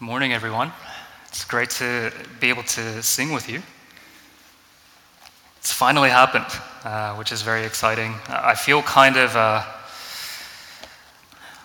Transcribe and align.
Morning, 0.00 0.32
everyone. 0.32 0.70
It's 1.26 1.44
great 1.44 1.70
to 1.70 2.12
be 2.38 2.50
able 2.50 2.62
to 2.62 3.02
sing 3.02 3.32
with 3.32 3.48
you. 3.48 3.60
It's 5.56 5.72
finally 5.72 6.08
happened, 6.08 6.46
uh, 6.84 7.16
which 7.16 7.32
is 7.32 7.42
very 7.42 7.64
exciting. 7.64 8.14
I 8.28 8.54
feel 8.54 8.80
kind 8.82 9.16
of, 9.16 9.34
uh, 9.34 9.64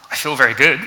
I 0.10 0.16
feel 0.16 0.36
very 0.36 0.56
good 0.56 0.80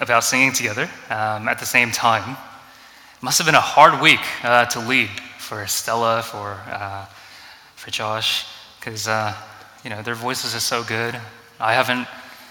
about 0.00 0.24
singing 0.24 0.52
together. 0.52 0.90
Um, 1.08 1.48
at 1.48 1.58
the 1.58 1.64
same 1.64 1.90
time, 1.90 2.32
it 2.32 3.22
must 3.22 3.38
have 3.38 3.46
been 3.46 3.54
a 3.54 3.60
hard 3.62 4.02
week 4.02 4.20
uh, 4.44 4.66
to 4.66 4.80
lead 4.80 5.08
for 5.38 5.66
Stella, 5.66 6.22
for 6.22 6.60
uh, 6.70 7.06
for 7.76 7.90
Josh, 7.90 8.44
because 8.78 9.08
uh, 9.08 9.34
you 9.84 9.88
know 9.88 10.02
their 10.02 10.14
voices 10.14 10.54
are 10.54 10.60
so 10.60 10.84
good. 10.84 11.18
I 11.58 11.72
haven't 11.72 12.06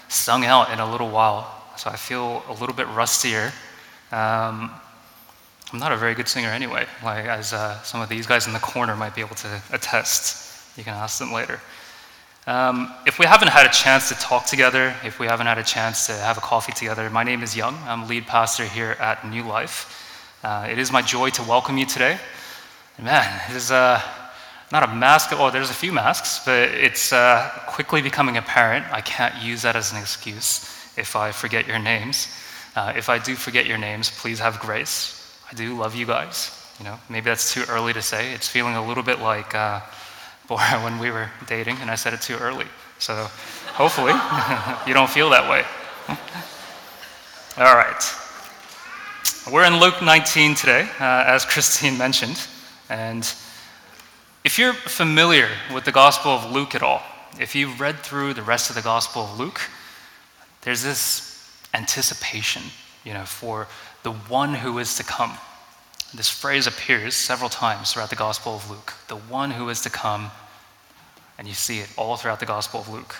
sung 0.08 0.44
out 0.44 0.72
in 0.72 0.80
a 0.80 0.90
little 0.90 1.08
while, 1.08 1.46
so 1.76 1.88
I 1.88 1.94
feel 1.94 2.42
a 2.48 2.54
little 2.54 2.74
bit 2.74 2.88
rustier. 2.88 3.52
Um, 4.12 4.70
I'm 5.72 5.78
not 5.78 5.92
a 5.92 5.96
very 5.96 6.14
good 6.14 6.26
singer 6.26 6.48
anyway, 6.48 6.86
like 7.04 7.26
as 7.26 7.52
uh, 7.52 7.80
some 7.82 8.00
of 8.00 8.08
these 8.08 8.26
guys 8.26 8.48
in 8.48 8.52
the 8.52 8.58
corner 8.58 8.96
might 8.96 9.14
be 9.14 9.20
able 9.20 9.36
to 9.36 9.62
attest. 9.72 10.76
You 10.76 10.82
can 10.82 10.94
ask 10.94 11.18
them 11.18 11.32
later. 11.32 11.60
Um, 12.46 12.92
if 13.06 13.20
we 13.20 13.26
haven't 13.26 13.48
had 13.48 13.66
a 13.66 13.68
chance 13.68 14.08
to 14.08 14.14
talk 14.16 14.46
together, 14.46 14.96
if 15.04 15.20
we 15.20 15.26
haven't 15.26 15.46
had 15.46 15.58
a 15.58 15.62
chance 15.62 16.06
to 16.06 16.12
have 16.12 16.38
a 16.38 16.40
coffee 16.40 16.72
together, 16.72 17.08
my 17.08 17.22
name 17.22 17.42
is 17.42 17.56
Young. 17.56 17.78
I'm 17.86 18.08
lead 18.08 18.26
pastor 18.26 18.64
here 18.64 18.96
at 18.98 19.24
New 19.28 19.44
Life. 19.44 20.38
Uh, 20.42 20.66
it 20.68 20.78
is 20.78 20.90
my 20.90 21.02
joy 21.02 21.30
to 21.30 21.42
welcome 21.44 21.78
you 21.78 21.86
today. 21.86 22.18
Man, 22.98 23.40
it 23.48 23.54
is 23.54 23.70
uh, 23.70 24.02
not 24.72 24.82
a 24.82 24.92
mask, 24.92 25.30
oh, 25.32 25.50
there's 25.50 25.70
a 25.70 25.74
few 25.74 25.92
masks, 25.92 26.40
but 26.44 26.70
it's 26.70 27.12
uh, 27.12 27.48
quickly 27.68 28.02
becoming 28.02 28.36
apparent. 28.36 28.84
I 28.92 29.02
can't 29.02 29.40
use 29.42 29.62
that 29.62 29.76
as 29.76 29.92
an 29.92 29.98
excuse 29.98 30.64
if 30.96 31.14
I 31.14 31.30
forget 31.30 31.68
your 31.68 31.78
names. 31.78 32.26
Uh, 32.76 32.92
if 32.96 33.08
I 33.08 33.18
do 33.18 33.34
forget 33.34 33.66
your 33.66 33.78
names, 33.78 34.10
please 34.10 34.38
have 34.38 34.60
grace. 34.60 35.16
I 35.50 35.54
do 35.54 35.76
love 35.76 35.94
you 35.94 36.06
guys. 36.06 36.56
You 36.78 36.84
know, 36.84 36.98
maybe 37.08 37.24
that's 37.24 37.52
too 37.52 37.64
early 37.68 37.92
to 37.92 38.02
say. 38.02 38.32
It's 38.32 38.48
feeling 38.48 38.76
a 38.76 38.86
little 38.86 39.02
bit 39.02 39.20
like 39.20 39.54
uh, 39.54 39.80
Bora 40.48 40.62
when 40.84 40.98
we 40.98 41.10
were 41.10 41.30
dating, 41.46 41.76
and 41.80 41.90
I 41.90 41.94
said 41.94 42.14
it 42.14 42.22
too 42.22 42.36
early. 42.36 42.66
So 42.98 43.14
hopefully 43.74 44.12
you 44.86 44.94
don't 44.94 45.10
feel 45.10 45.30
that 45.30 45.48
way. 45.50 45.64
All 47.58 47.74
right. 47.74 48.16
We're 49.50 49.64
in 49.64 49.80
Luke 49.80 50.02
19 50.02 50.54
today, 50.54 50.88
uh, 51.00 51.24
as 51.26 51.44
Christine 51.44 51.98
mentioned, 51.98 52.46
and 52.88 53.24
if 54.44 54.58
you're 54.58 54.72
familiar 54.72 55.48
with 55.74 55.84
the 55.84 55.92
Gospel 55.92 56.30
of 56.30 56.50
Luke 56.50 56.74
at 56.74 56.82
all, 56.82 57.02
if 57.38 57.54
you've 57.54 57.80
read 57.80 57.98
through 57.98 58.34
the 58.34 58.42
rest 58.42 58.70
of 58.70 58.76
the 58.76 58.82
Gospel 58.82 59.24
of 59.24 59.38
Luke, 59.38 59.60
there's 60.62 60.82
this 60.82 61.29
anticipation, 61.74 62.62
you 63.04 63.14
know, 63.14 63.24
for 63.24 63.68
the 64.02 64.12
one 64.12 64.54
who 64.54 64.78
is 64.78 64.96
to 64.96 65.04
come. 65.04 65.36
This 66.14 66.28
phrase 66.28 66.66
appears 66.66 67.14
several 67.14 67.48
times 67.48 67.92
throughout 67.92 68.10
the 68.10 68.16
Gospel 68.16 68.56
of 68.56 68.68
Luke 68.70 68.94
the 69.08 69.16
one 69.16 69.50
who 69.50 69.68
is 69.68 69.80
to 69.82 69.90
come, 69.90 70.30
and 71.38 71.46
you 71.46 71.54
see 71.54 71.78
it 71.78 71.88
all 71.96 72.16
throughout 72.16 72.40
the 72.40 72.46
Gospel 72.46 72.80
of 72.80 72.88
Luke. 72.88 73.16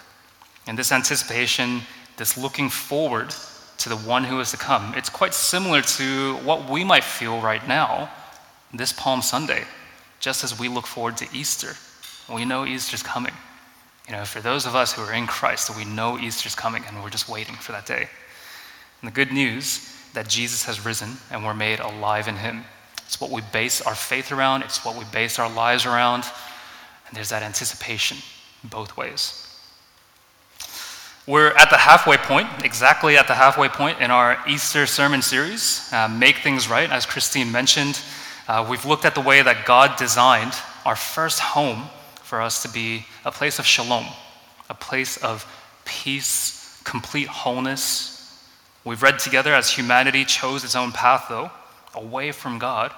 And 0.67 0.79
this 0.79 0.93
anticipation, 0.93 1.83
this 2.17 2.37
looking 2.37 2.69
forward 2.69 3.35
to 3.79 3.89
the 3.89 3.97
one 3.97 4.25
who 4.25 4.41
is 4.41 4.51
to 4.51 4.57
come, 4.57 4.93
it's 4.97 5.09
quite 5.09 5.35
similar 5.35 5.83
to 5.83 6.37
what 6.39 6.69
we 6.69 6.85
might 6.85 7.05
feel 7.05 7.41
right 7.41 7.67
now 7.67 8.11
this 8.73 8.93
Palm 8.93 9.23
Sunday 9.23 9.65
just 10.21 10.45
as 10.45 10.59
we 10.59 10.69
look 10.69 10.87
forward 10.87 11.17
to 11.17 11.27
Easter. 11.33 11.75
We 12.33 12.45
know 12.45 12.67
Easter's 12.67 13.03
coming. 13.03 13.33
You 14.07 14.13
know, 14.13 14.25
for 14.25 14.41
those 14.41 14.67
of 14.67 14.75
us 14.75 14.93
who 14.93 15.03
are 15.03 15.13
in 15.13 15.27
Christ, 15.27 15.75
we 15.77 15.85
know 15.85 16.19
Easter's 16.19 16.55
coming 16.55 16.85
and 16.87 17.03
we're 17.03 17.11
just 17.11 17.29
waiting 17.29 17.55
for 17.55 17.73
that 17.73 17.87
day. 17.87 18.09
And 19.01 19.11
the 19.11 19.15
good 19.15 19.33
news 19.33 19.95
that 20.15 20.29
Jesus 20.29 20.65
has 20.65 20.85
risen 20.85 21.17
and 21.31 21.45
we're 21.45 21.55
made 21.55 21.81
alive 21.81 22.29
in 22.29 22.37
him. 22.37 22.65
It's 23.07 23.21
what 23.21 23.31
we 23.31 23.43
base 23.53 23.81
our 23.81 23.95
faith 23.95 24.33
around, 24.33 24.63
it's 24.63 24.85
what 24.85 24.97
we 24.97 25.05
base 25.13 25.39
our 25.39 25.51
lives 25.51 25.87
around. 25.87 26.25
And 27.09 27.17
there's 27.17 27.31
that 27.31 27.43
anticipation 27.43 28.19
both 28.65 28.97
ways. 28.97 29.47
We're 31.27 31.53
at 31.53 31.71
the 31.71 31.77
halfway 31.77 32.17
point, 32.17 32.49
exactly 32.65 33.17
at 33.17 33.29
the 33.29 33.35
halfway 33.35 33.69
point 33.69 34.01
in 34.01 34.11
our 34.11 34.39
Easter 34.49 34.87
sermon 34.87 35.23
series, 35.23 35.89
uh, 35.93 36.09
Make 36.09 36.39
Things 36.39 36.69
Right, 36.69 36.91
as 36.91 37.07
Christine 37.07 37.53
mentioned. 37.53 38.01
Uh, 38.49 38.67
we've 38.69 38.85
looked 38.85 39.05
at 39.05 39.15
the 39.15 39.21
way 39.21 39.43
that 39.43 39.65
God 39.65 39.97
designed 39.97 40.55
our 40.85 40.97
first 40.97 41.39
home 41.39 41.85
for 42.23 42.41
us 42.41 42.63
to 42.63 42.69
be 42.69 43.07
a 43.25 43.31
place 43.31 43.59
of 43.59 43.67
shalom, 43.67 44.07
a 44.69 44.75
place 44.75 45.19
of 45.19 45.47
peace, 45.85 46.81
complete 46.85 47.29
wholeness. 47.29 48.20
We've 48.85 49.03
read 49.03 49.19
together 49.19 49.55
as 49.55 49.71
humanity 49.71 50.25
chose 50.25 50.65
its 50.65 50.77
own 50.77 50.93
path, 50.93 51.27
though, 51.29 51.51
away 51.95 52.33
from 52.33 52.59
God, 52.59 52.93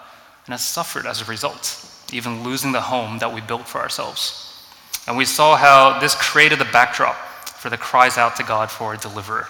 and 0.46 0.52
has 0.52 0.66
suffered 0.66 1.06
as 1.06 1.20
a 1.20 1.24
result, 1.24 1.84
even 2.12 2.44
losing 2.44 2.72
the 2.72 2.80
home 2.80 3.18
that 3.18 3.32
we 3.32 3.40
built 3.40 3.66
for 3.66 3.80
ourselves. 3.80 4.66
And 5.06 5.16
we 5.16 5.24
saw 5.24 5.56
how 5.56 5.98
this 5.98 6.14
created 6.14 6.58
the 6.58 6.66
backdrop 6.66 7.16
for 7.16 7.70
the 7.70 7.76
cries 7.76 8.18
out 8.18 8.36
to 8.36 8.44
God 8.44 8.70
for 8.70 8.94
a 8.94 8.98
deliverer, 8.98 9.48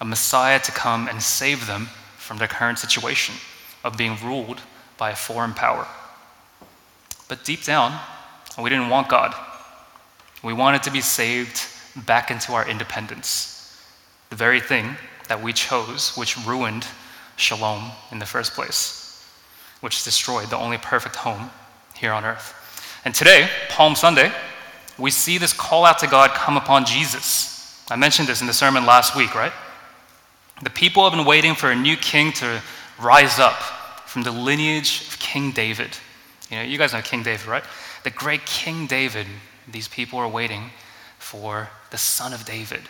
a 0.00 0.04
Messiah 0.04 0.60
to 0.60 0.72
come 0.72 1.08
and 1.08 1.22
save 1.22 1.66
them 1.66 1.88
from 2.16 2.36
their 2.36 2.48
current 2.48 2.78
situation 2.78 3.34
of 3.84 3.96
being 3.96 4.16
ruled 4.22 4.60
by 4.98 5.10
a 5.10 5.16
foreign 5.16 5.54
power. 5.54 5.86
But 7.28 7.44
deep 7.44 7.62
down, 7.64 7.98
we 8.60 8.68
didn't 8.68 8.90
want 8.90 9.08
God. 9.08 9.34
We 10.42 10.52
wanted 10.52 10.82
to 10.84 10.90
be 10.90 11.00
saved 11.00 11.60
back 12.06 12.30
into 12.30 12.52
our 12.52 12.68
independence, 12.68 13.82
the 14.30 14.36
very 14.36 14.60
thing 14.60 14.96
that 15.28 15.42
we 15.42 15.52
chose, 15.52 16.16
which 16.16 16.36
ruined 16.46 16.86
shalom 17.36 17.90
in 18.10 18.18
the 18.18 18.26
first 18.26 18.54
place, 18.54 19.24
which 19.80 20.04
destroyed 20.04 20.50
the 20.50 20.56
only 20.56 20.78
perfect 20.78 21.16
home 21.16 21.50
here 21.94 22.12
on 22.12 22.24
earth. 22.24 22.54
And 23.04 23.14
today, 23.14 23.48
Palm 23.68 23.94
Sunday, 23.94 24.32
we 24.98 25.10
see 25.10 25.38
this 25.38 25.52
call 25.52 25.84
out 25.84 25.98
to 26.00 26.06
God 26.06 26.30
come 26.30 26.56
upon 26.56 26.84
Jesus. 26.84 27.84
I 27.90 27.96
mentioned 27.96 28.28
this 28.28 28.40
in 28.40 28.46
the 28.46 28.52
sermon 28.52 28.84
last 28.84 29.14
week, 29.14 29.34
right? 29.34 29.52
The 30.62 30.70
people 30.70 31.08
have 31.08 31.16
been 31.16 31.26
waiting 31.26 31.54
for 31.54 31.70
a 31.70 31.76
new 31.76 31.96
king 31.96 32.32
to 32.34 32.60
rise 33.00 33.38
up 33.38 33.60
from 34.06 34.22
the 34.22 34.32
lineage 34.32 35.02
of 35.08 35.18
King 35.20 35.52
David. 35.52 35.96
You 36.50 36.56
know, 36.56 36.62
you 36.62 36.78
guys 36.78 36.92
know 36.92 37.00
King 37.00 37.22
David, 37.22 37.46
right? 37.46 37.62
The 38.02 38.10
great 38.10 38.44
King 38.44 38.86
David, 38.86 39.26
these 39.70 39.86
people 39.86 40.18
are 40.18 40.28
waiting 40.28 40.70
for 41.18 41.68
the 41.90 41.98
son 41.98 42.32
of 42.32 42.44
David, 42.44 42.80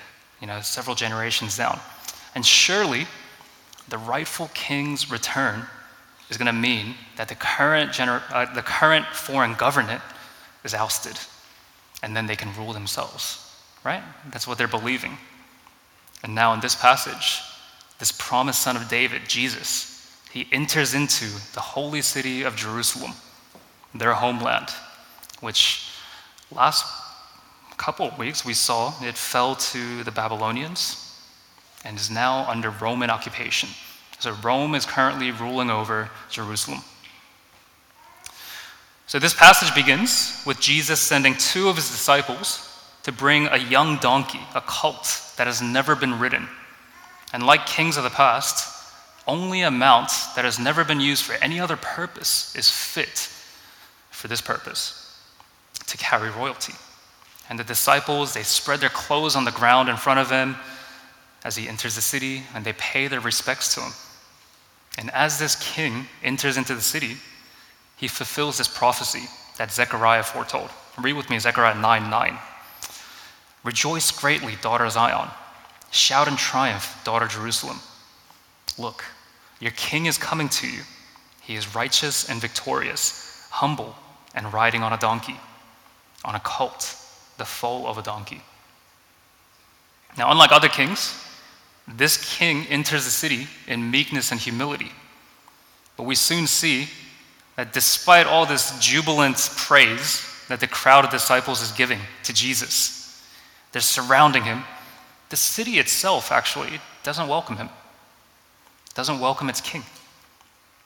you 0.41 0.47
know, 0.47 0.61
several 0.61 0.97
generations 0.97 1.57
down. 1.57 1.79
And 2.39 2.47
surely 2.47 3.09
the 3.89 3.99
rightful 3.99 4.49
king's 4.55 5.11
return 5.11 5.67
is 6.31 6.37
going 6.37 6.47
to 6.47 6.53
mean 6.53 6.95
that 7.17 7.27
the 7.27 7.35
current, 7.35 7.91
gener- 7.91 8.23
uh, 8.31 8.55
the 8.55 8.63
current 8.63 9.07
foreign 9.07 9.55
government 9.55 10.01
is 10.63 10.73
ousted 10.73 11.19
and 12.01 12.17
then 12.17 12.29
they 12.29 12.37
can 12.37 12.55
rule 12.55 12.73
themselves, 12.73 13.53
right? 13.83 14.05
That's 14.31 14.47
what 14.47 14.57
they're 14.57 14.69
believing. 14.69 15.19
And 16.23 16.33
now 16.33 16.53
in 16.53 16.61
this 16.61 16.77
passage, 16.77 17.41
this 17.99 18.13
promised 18.13 18.63
son 18.63 18.77
of 18.77 18.89
David, 18.89 19.23
Jesus, 19.27 20.17
he 20.31 20.47
enters 20.53 20.95
into 20.95 21.25
the 21.55 21.61
holy 21.61 22.03
city 22.03 22.45
of 22.45 22.55
Jerusalem, 22.55 23.15
their 23.97 24.15
homeland, 24.15 24.69
which 25.41 25.91
last 26.53 26.87
couple 27.79 28.07
of 28.07 28.17
weeks 28.17 28.45
we 28.45 28.55
saw 28.55 28.95
it 29.03 29.17
fell 29.17 29.57
to 29.57 30.05
the 30.05 30.13
Babylonians 30.13 31.08
and 31.85 31.97
is 31.97 32.11
now 32.11 32.49
under 32.49 32.71
Roman 32.71 33.11
occupation. 33.11 33.69
So 34.19 34.33
Rome 34.43 34.75
is 34.75 34.85
currently 34.85 35.31
ruling 35.31 35.71
over 35.71 36.11
Jerusalem. 36.31 36.81
So 39.07 39.19
this 39.19 39.33
passage 39.33 39.75
begins 39.75 40.43
with 40.45 40.61
Jesus 40.61 41.01
sending 41.01 41.35
two 41.35 41.69
of 41.69 41.77
his 41.77 41.89
disciples 41.89 42.65
to 43.05 43.13
bring 43.13 43.47
a 43.47 43.57
young 43.57 43.97
donkey, 43.99 44.41
a 44.55 44.61
colt 44.61 45.33
that 45.37 45.47
has 45.47 45.63
never 45.63 45.95
been 45.95 46.19
ridden. 46.19 46.47
And 47.33 47.47
like 47.47 47.65
kings 47.65 47.97
of 47.97 48.05
the 48.05 48.11
past, 48.11 48.75
only 49.27 49.63
a 49.63 49.71
mount 49.71 50.11
that 50.35 50.45
has 50.45 50.59
never 50.59 50.85
been 50.85 51.01
used 51.01 51.25
for 51.25 51.35
any 51.43 51.61
other 51.61 51.77
purpose 51.77 52.55
is 52.57 52.69
fit 52.69 53.31
for 54.11 54.27
this 54.29 54.41
purpose 54.41 55.19
to 55.87 55.97
carry 55.97 56.31
royalty. 56.31 56.75
And 57.49 57.59
the 57.59 57.65
disciples, 57.65 58.35
they 58.35 58.43
spread 58.43 58.81
their 58.81 58.89
clothes 58.89 59.37
on 59.37 59.45
the 59.45 59.53
ground 59.53 59.89
in 59.89 59.97
front 59.97 60.21
of 60.21 60.31
him 60.31 60.57
as 61.49 61.57
he 61.57 61.67
enters 61.67 61.95
the 61.95 62.03
city, 62.03 62.43
and 62.55 62.63
they 62.63 62.75
pay 62.75 63.09
their 63.09 63.21
respects 63.21 63.75
to 63.75 63.81
him. 63.81 63.93
And 64.99 65.11
as 65.13 65.39
this 65.39 65.57
king 65.57 66.07
enters 66.23 66.59
into 66.59 66.75
the 66.75 66.83
city, 66.83 67.17
he 67.97 68.07
fulfills 68.07 68.59
this 68.59 68.69
prophecy 68.69 69.23
that 69.57 69.73
Zechariah 69.73 70.25
foretold. 70.25 70.69
Read 70.99 71.15
with 71.15 71.31
me 71.31 71.39
Zechariah 71.39 71.81
9 71.81 72.11
9. 72.11 72.39
Rejoice 73.65 74.11
greatly, 74.11 74.57
daughter 74.61 74.91
Zion. 74.91 75.31
Shout 75.91 76.29
in 76.29 76.37
triumph, 76.37 77.01
daughter 77.03 77.27
Jerusalem. 77.27 77.79
Look, 78.77 79.03
your 79.59 79.73
king 79.73 80.05
is 80.05 80.19
coming 80.19 80.51
to 80.51 80.69
you. 80.69 80.83
He 81.41 81.55
is 81.55 81.75
righteous 81.75 82.29
and 82.29 82.43
victorious, 82.43 83.49
humble 83.49 83.97
and 84.35 84.53
riding 84.53 84.83
on 84.83 84.93
a 84.93 84.99
donkey, 84.99 85.41
on 86.27 86.35
a 86.35 86.41
colt, 86.41 86.95
the 87.39 87.47
foal 87.47 87.87
of 87.87 87.97
a 87.97 88.03
donkey. 88.03 88.43
Now, 90.19 90.31
unlike 90.31 90.53
other 90.53 90.69
kings, 90.69 91.25
this 91.97 92.37
king 92.37 92.67
enters 92.67 93.05
the 93.05 93.11
city 93.11 93.47
in 93.67 93.91
meekness 93.91 94.31
and 94.31 94.41
humility. 94.41 94.93
But 95.97 96.05
we 96.05 96.15
soon 96.15 96.47
see 96.47 96.89
that 97.57 97.73
despite 97.73 98.27
all 98.27 98.47
this 98.47 98.79
jubilant 98.79 99.37
praise 99.57 100.25
that 100.49 100.61
the 100.61 100.67
crowd 100.67 101.05
of 101.05 101.11
disciples 101.11 101.63
is 101.63 101.73
giving 101.73 101.99
to 102.25 102.33
Jesus, 102.33 103.27
they're 103.73 103.83
surrounding 103.83 104.45
him. 104.45 104.65
The 105.31 105.37
city 105.37 105.79
itself 105.79 106.31
actually 106.31 106.81
doesn't 107.03 107.29
welcome 107.29 107.57
him, 107.57 107.69
doesn't 108.95 109.21
welcome 109.21 109.49
its 109.49 109.61
king. 109.61 109.83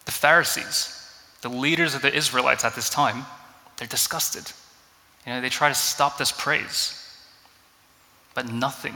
The 0.05 0.13
Pharisees, 0.13 0.99
the 1.43 1.49
leaders 1.49 1.95
of 1.95 2.03
the 2.03 2.15
Israelites 2.15 2.65
at 2.65 2.75
this 2.75 2.91
time, 2.91 3.25
they're 3.77 3.87
disgusted. 3.87 4.51
You 5.27 5.35
know, 5.35 5.41
they 5.41 5.49
try 5.49 5.69
to 5.69 5.75
stop 5.75 6.19
this 6.19 6.33
praise. 6.33 6.99
But 8.35 8.51
nothing 8.51 8.95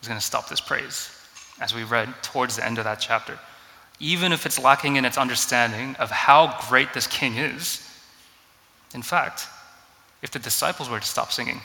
is 0.00 0.08
going 0.08 0.18
to 0.18 0.24
stop 0.24 0.48
this 0.48 0.60
praise, 0.60 1.10
as 1.60 1.74
we 1.74 1.84
read 1.84 2.12
towards 2.22 2.56
the 2.56 2.64
end 2.64 2.78
of 2.78 2.84
that 2.84 3.00
chapter. 3.00 3.38
Even 3.98 4.32
if 4.32 4.44
it's 4.44 4.58
lacking 4.58 4.96
in 4.96 5.04
its 5.04 5.16
understanding 5.18 5.96
of 5.96 6.10
how 6.10 6.58
great 6.68 6.92
this 6.92 7.06
king 7.06 7.36
is. 7.36 7.82
In 8.94 9.02
fact, 9.02 9.48
if 10.22 10.30
the 10.30 10.38
disciples 10.38 10.88
were 10.88 11.00
to 11.00 11.06
stop 11.06 11.32
singing, 11.32 11.60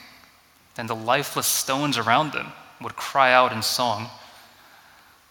then 0.76 0.88
the 0.88 0.96
lifeless 0.96 1.48
stones 1.48 1.98
around 1.98 2.32
them 2.32 2.52
would 2.80 2.96
cry 2.96 3.34
out 3.34 3.52
in 3.52 3.62
song 3.62 4.10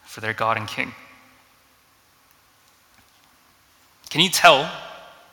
for 0.05 0.21
their 0.21 0.35
God 0.35 0.57
and 0.57 0.69
King. 0.69 0.93
Can 4.09 4.21
you 4.21 4.29
tell 4.29 4.71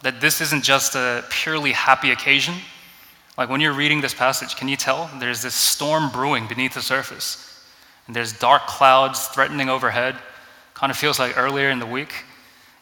that 0.04 0.22
this 0.22 0.40
isn't 0.40 0.64
just 0.64 0.96
a 0.96 1.26
purely 1.30 1.72
happy 1.72 2.12
occasion? 2.12 2.54
Like 3.38 3.50
when 3.50 3.60
you're 3.60 3.74
reading 3.74 4.02
this 4.02 4.14
passage, 4.14 4.56
can 4.56 4.68
you 4.68 4.76
tell 4.76 5.10
there's 5.20 5.42
this 5.42 5.56
storm 5.56 6.12
brewing 6.12 6.48
beneath 6.48 6.76
the 6.76 6.82
surface? 6.82 7.57
And 8.08 8.16
there's 8.16 8.34
dark 8.34 8.68
clouds 8.68 9.28
threatening 9.28 9.70
overhead. 9.70 10.16
Kind 10.74 10.92
of 10.92 10.98
feels 10.98 11.20
like 11.20 11.38
earlier 11.38 11.70
in 11.70 11.80
the 11.80 11.86
week. 11.86 12.14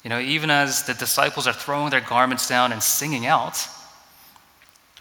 You 0.04 0.10
know, 0.10 0.20
even 0.20 0.52
as 0.52 0.84
the 0.84 0.94
disciples 0.94 1.48
are 1.48 1.54
throwing 1.54 1.90
their 1.90 2.02
garments 2.02 2.48
down 2.48 2.72
and 2.72 2.82
singing 2.82 3.26
out, 3.26 3.68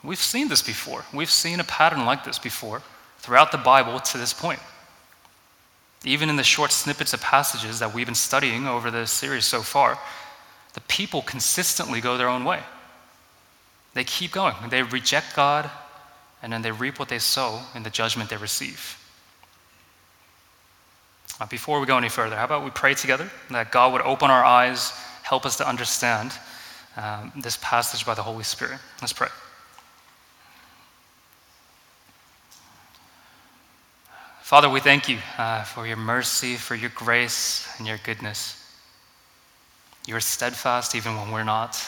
we've 0.03 0.19
seen 0.19 0.49
this 0.49 0.62
before. 0.62 1.05
We've 1.12 1.31
seen 1.31 1.61
a 1.61 1.65
pattern 1.65 2.06
like 2.06 2.25
this 2.25 2.38
before 2.38 2.82
throughout 3.19 3.53
the 3.53 3.59
Bible 3.59 4.00
to 4.00 4.19
this 4.19 4.32
point. 4.32 4.61
Even 6.05 6.29
in 6.29 6.37
the 6.37 6.43
short 6.43 6.73
snippets 6.73 7.12
of 7.12 7.20
passages 7.20 7.79
that 7.79 7.94
we've 7.94 8.06
been 8.06 8.15
studying 8.15 8.67
over 8.67 8.91
the 8.91 9.06
series 9.06 9.44
so 9.44 9.61
far, 9.62 9.99
the 10.75 10.81
people 10.82 11.23
consistently 11.23 12.00
go 12.00 12.17
their 12.17 12.29
own 12.29 12.44
way. 12.44 12.61
They 13.94 14.05
keep 14.05 14.32
going. 14.32 14.55
They 14.69 14.82
reject 14.82 15.37
God, 15.37 15.70
and 16.43 16.53
then 16.53 16.62
they 16.62 16.73
reap 16.73 16.99
what 16.99 17.09
they 17.09 17.19
sow 17.19 17.61
in 17.75 17.82
the 17.85 17.91
judgment 17.91 18.29
they 18.29 18.37
receive. 18.37 18.99
Uh, 21.40 21.46
before 21.46 21.81
we 21.81 21.86
go 21.86 21.98
any 21.98 22.08
further, 22.08 22.36
how 22.36 22.44
about 22.44 22.64
we 22.64 22.70
pray 22.70 22.94
together 22.94 23.28
that 23.50 23.72
God 23.72 23.92
would 23.92 24.02
open 24.02 24.31
our 24.31 24.44
eyes, 24.44 24.92
help 25.22 25.44
us 25.44 25.56
to 25.56 25.69
understand 25.69 26.32
um, 26.96 27.32
this 27.36 27.58
passage 27.60 28.06
by 28.06 28.14
the 28.14 28.22
Holy 28.22 28.44
Spirit? 28.44 28.78
Let's 29.00 29.12
pray. 29.12 29.28
Father, 34.42 34.69
we 34.69 34.78
thank 34.78 35.08
you 35.08 35.19
uh, 35.36 35.64
for 35.64 35.86
your 35.86 35.96
mercy, 35.96 36.54
for 36.54 36.76
your 36.76 36.90
grace, 36.94 37.66
and 37.78 37.88
your 37.88 37.98
goodness. 38.04 38.60
You're 40.06 40.20
steadfast 40.20 40.94
even 40.94 41.16
when 41.16 41.32
we're 41.32 41.44
not. 41.44 41.82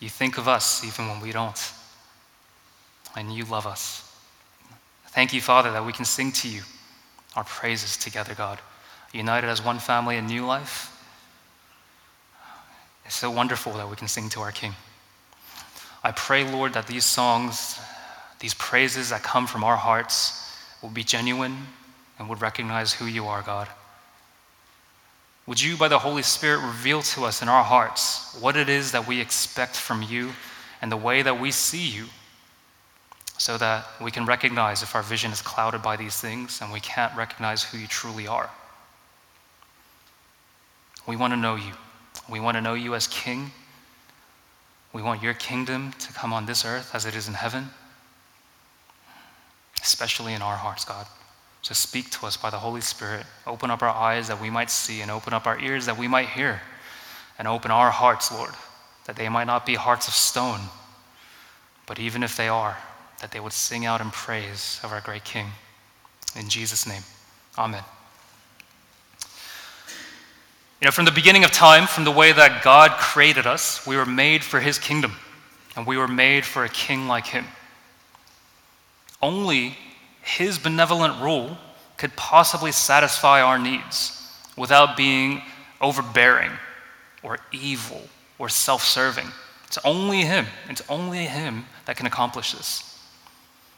You 0.00 0.08
think 0.08 0.38
of 0.38 0.48
us 0.48 0.84
even 0.84 1.08
when 1.08 1.20
we 1.20 1.32
don't. 1.32 1.72
And 3.16 3.32
you 3.32 3.44
love 3.44 3.66
us. 3.66 4.10
Thank 5.08 5.34
you, 5.34 5.40
Father, 5.40 5.70
that 5.72 5.84
we 5.84 5.92
can 5.92 6.04
sing 6.04 6.32
to 6.32 6.48
you 6.48 6.62
our 7.36 7.44
praises 7.44 7.96
together, 7.96 8.34
God. 8.34 8.58
United 9.12 9.48
as 9.48 9.64
one 9.64 9.78
family 9.78 10.16
in 10.16 10.26
new 10.26 10.44
life. 10.44 10.90
It's 13.06 13.14
so 13.14 13.30
wonderful 13.30 13.72
that 13.74 13.88
we 13.88 13.96
can 13.96 14.08
sing 14.08 14.28
to 14.30 14.40
our 14.40 14.52
King. 14.52 14.74
I 16.02 16.12
pray, 16.12 16.50
Lord, 16.50 16.74
that 16.74 16.86
these 16.86 17.04
songs, 17.04 17.78
these 18.40 18.54
praises 18.54 19.10
that 19.10 19.22
come 19.22 19.46
from 19.46 19.62
our 19.62 19.76
hearts, 19.76 20.40
will 20.82 20.90
be 20.90 21.04
genuine 21.04 21.56
and 22.18 22.28
would 22.28 22.40
recognize 22.40 22.92
who 22.92 23.06
you 23.06 23.26
are, 23.26 23.42
God. 23.42 23.68
Would 25.46 25.60
you, 25.60 25.76
by 25.76 25.88
the 25.88 25.98
Holy 25.98 26.22
Spirit, 26.22 26.64
reveal 26.66 27.02
to 27.02 27.24
us 27.24 27.42
in 27.42 27.48
our 27.48 27.64
hearts 27.64 28.36
what 28.40 28.56
it 28.56 28.68
is 28.68 28.92
that 28.92 29.06
we 29.06 29.20
expect 29.20 29.76
from 29.76 30.02
you 30.02 30.30
and 30.80 30.90
the 30.90 30.96
way 30.96 31.22
that 31.22 31.38
we 31.38 31.50
see 31.50 31.86
you 31.86 32.06
so 33.44 33.58
that 33.58 33.86
we 34.00 34.10
can 34.10 34.24
recognize 34.24 34.82
if 34.82 34.94
our 34.94 35.02
vision 35.02 35.30
is 35.30 35.42
clouded 35.42 35.82
by 35.82 35.96
these 35.96 36.18
things 36.18 36.62
and 36.62 36.72
we 36.72 36.80
can't 36.80 37.14
recognize 37.14 37.62
who 37.62 37.76
you 37.76 37.86
truly 37.86 38.26
are? 38.26 38.48
We 41.06 41.16
want 41.16 41.34
to 41.34 41.36
know 41.36 41.54
you. 41.54 41.74
We 42.30 42.40
want 42.40 42.56
to 42.56 42.62
know 42.62 42.72
you 42.72 42.94
as 42.94 43.06
King. 43.06 43.50
We 44.94 45.02
want 45.02 45.22
your 45.22 45.34
kingdom 45.34 45.92
to 45.92 46.12
come 46.14 46.32
on 46.32 46.46
this 46.46 46.64
earth 46.64 46.94
as 46.94 47.04
it 47.04 47.14
is 47.14 47.28
in 47.28 47.34
heaven, 47.34 47.68
especially 49.82 50.32
in 50.32 50.40
our 50.40 50.56
hearts, 50.56 50.86
God. 50.86 51.06
So 51.60 51.74
speak 51.74 52.08
to 52.12 52.24
us 52.24 52.38
by 52.38 52.48
the 52.48 52.56
Holy 52.56 52.80
Spirit. 52.80 53.26
Open 53.46 53.70
up 53.70 53.82
our 53.82 53.90
eyes 53.90 54.26
that 54.28 54.40
we 54.40 54.48
might 54.48 54.70
see, 54.70 55.02
and 55.02 55.10
open 55.10 55.34
up 55.34 55.46
our 55.46 55.60
ears 55.60 55.84
that 55.84 55.98
we 55.98 56.08
might 56.08 56.30
hear. 56.30 56.62
And 57.38 57.46
open 57.46 57.70
our 57.70 57.90
hearts, 57.90 58.32
Lord, 58.32 58.54
that 59.04 59.16
they 59.16 59.28
might 59.28 59.44
not 59.44 59.66
be 59.66 59.74
hearts 59.74 60.08
of 60.08 60.14
stone, 60.14 60.60
but 61.84 61.98
even 61.98 62.22
if 62.22 62.38
they 62.38 62.48
are, 62.48 62.78
that 63.20 63.30
they 63.30 63.40
would 63.40 63.52
sing 63.52 63.86
out 63.86 64.00
in 64.00 64.10
praise 64.10 64.80
of 64.82 64.92
our 64.92 65.00
great 65.00 65.24
King. 65.24 65.46
In 66.36 66.48
Jesus' 66.48 66.86
name, 66.86 67.02
Amen. 67.56 67.82
You 70.80 70.86
know, 70.86 70.90
from 70.90 71.04
the 71.04 71.12
beginning 71.12 71.44
of 71.44 71.52
time, 71.52 71.86
from 71.86 72.04
the 72.04 72.10
way 72.10 72.32
that 72.32 72.62
God 72.62 72.90
created 72.92 73.46
us, 73.46 73.86
we 73.86 73.96
were 73.96 74.04
made 74.04 74.42
for 74.42 74.60
His 74.60 74.78
kingdom, 74.78 75.12
and 75.76 75.86
we 75.86 75.96
were 75.96 76.08
made 76.08 76.44
for 76.44 76.64
a 76.64 76.68
king 76.68 77.06
like 77.06 77.26
Him. 77.26 77.46
Only 79.22 79.78
his 80.24 80.58
benevolent 80.58 81.20
rule 81.20 81.58
could 81.98 82.16
possibly 82.16 82.72
satisfy 82.72 83.42
our 83.42 83.58
needs 83.58 84.26
without 84.56 84.96
being 84.96 85.42
overbearing 85.82 86.50
or 87.22 87.38
evil 87.52 88.00
or 88.38 88.48
self 88.48 88.82
serving. 88.82 89.26
It's 89.66 89.78
only 89.84 90.22
Him. 90.22 90.46
It's 90.70 90.82
only 90.88 91.26
Him 91.26 91.66
that 91.84 91.98
can 91.98 92.06
accomplish 92.06 92.52
this. 92.52 92.93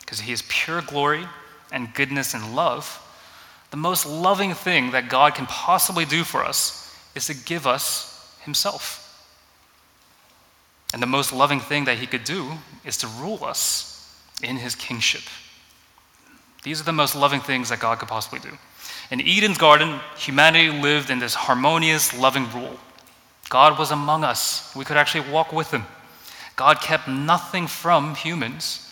Because 0.06 0.20
He 0.20 0.32
is 0.32 0.42
pure 0.48 0.80
glory 0.80 1.26
and 1.72 1.92
goodness 1.92 2.32
and 2.32 2.54
love. 2.56 3.02
The 3.72 3.76
most 3.76 4.06
loving 4.06 4.54
thing 4.54 4.92
that 4.92 5.10
God 5.10 5.34
can 5.34 5.46
possibly 5.46 6.04
do 6.04 6.24
for 6.24 6.44
us 6.44 6.96
is 7.14 7.26
to 7.26 7.34
give 7.34 7.66
us 7.66 8.34
Himself. 8.42 9.02
And 10.94 11.02
the 11.02 11.06
most 11.06 11.32
loving 11.32 11.60
thing 11.60 11.84
that 11.86 11.98
He 11.98 12.06
could 12.06 12.24
do 12.24 12.52
is 12.84 12.96
to 12.98 13.08
rule 13.18 13.44
us 13.44 14.16
in 14.42 14.56
His 14.56 14.74
kingship. 14.74 15.22
These 16.62 16.80
are 16.80 16.84
the 16.84 16.92
most 16.92 17.14
loving 17.14 17.40
things 17.40 17.68
that 17.68 17.80
God 17.80 17.98
could 17.98 18.08
possibly 18.08 18.38
do. 18.38 18.56
In 19.10 19.20
Eden's 19.20 19.58
garden, 19.58 20.00
humanity 20.16 20.70
lived 20.70 21.10
in 21.10 21.18
this 21.18 21.34
harmonious, 21.34 22.16
loving 22.18 22.50
rule. 22.52 22.78
God 23.48 23.78
was 23.78 23.90
among 23.90 24.24
us. 24.24 24.74
We 24.74 24.84
could 24.84 24.96
actually 24.96 25.30
walk 25.30 25.52
with 25.52 25.70
him. 25.70 25.84
God 26.56 26.80
kept 26.80 27.06
nothing 27.06 27.66
from 27.66 28.14
humans 28.14 28.85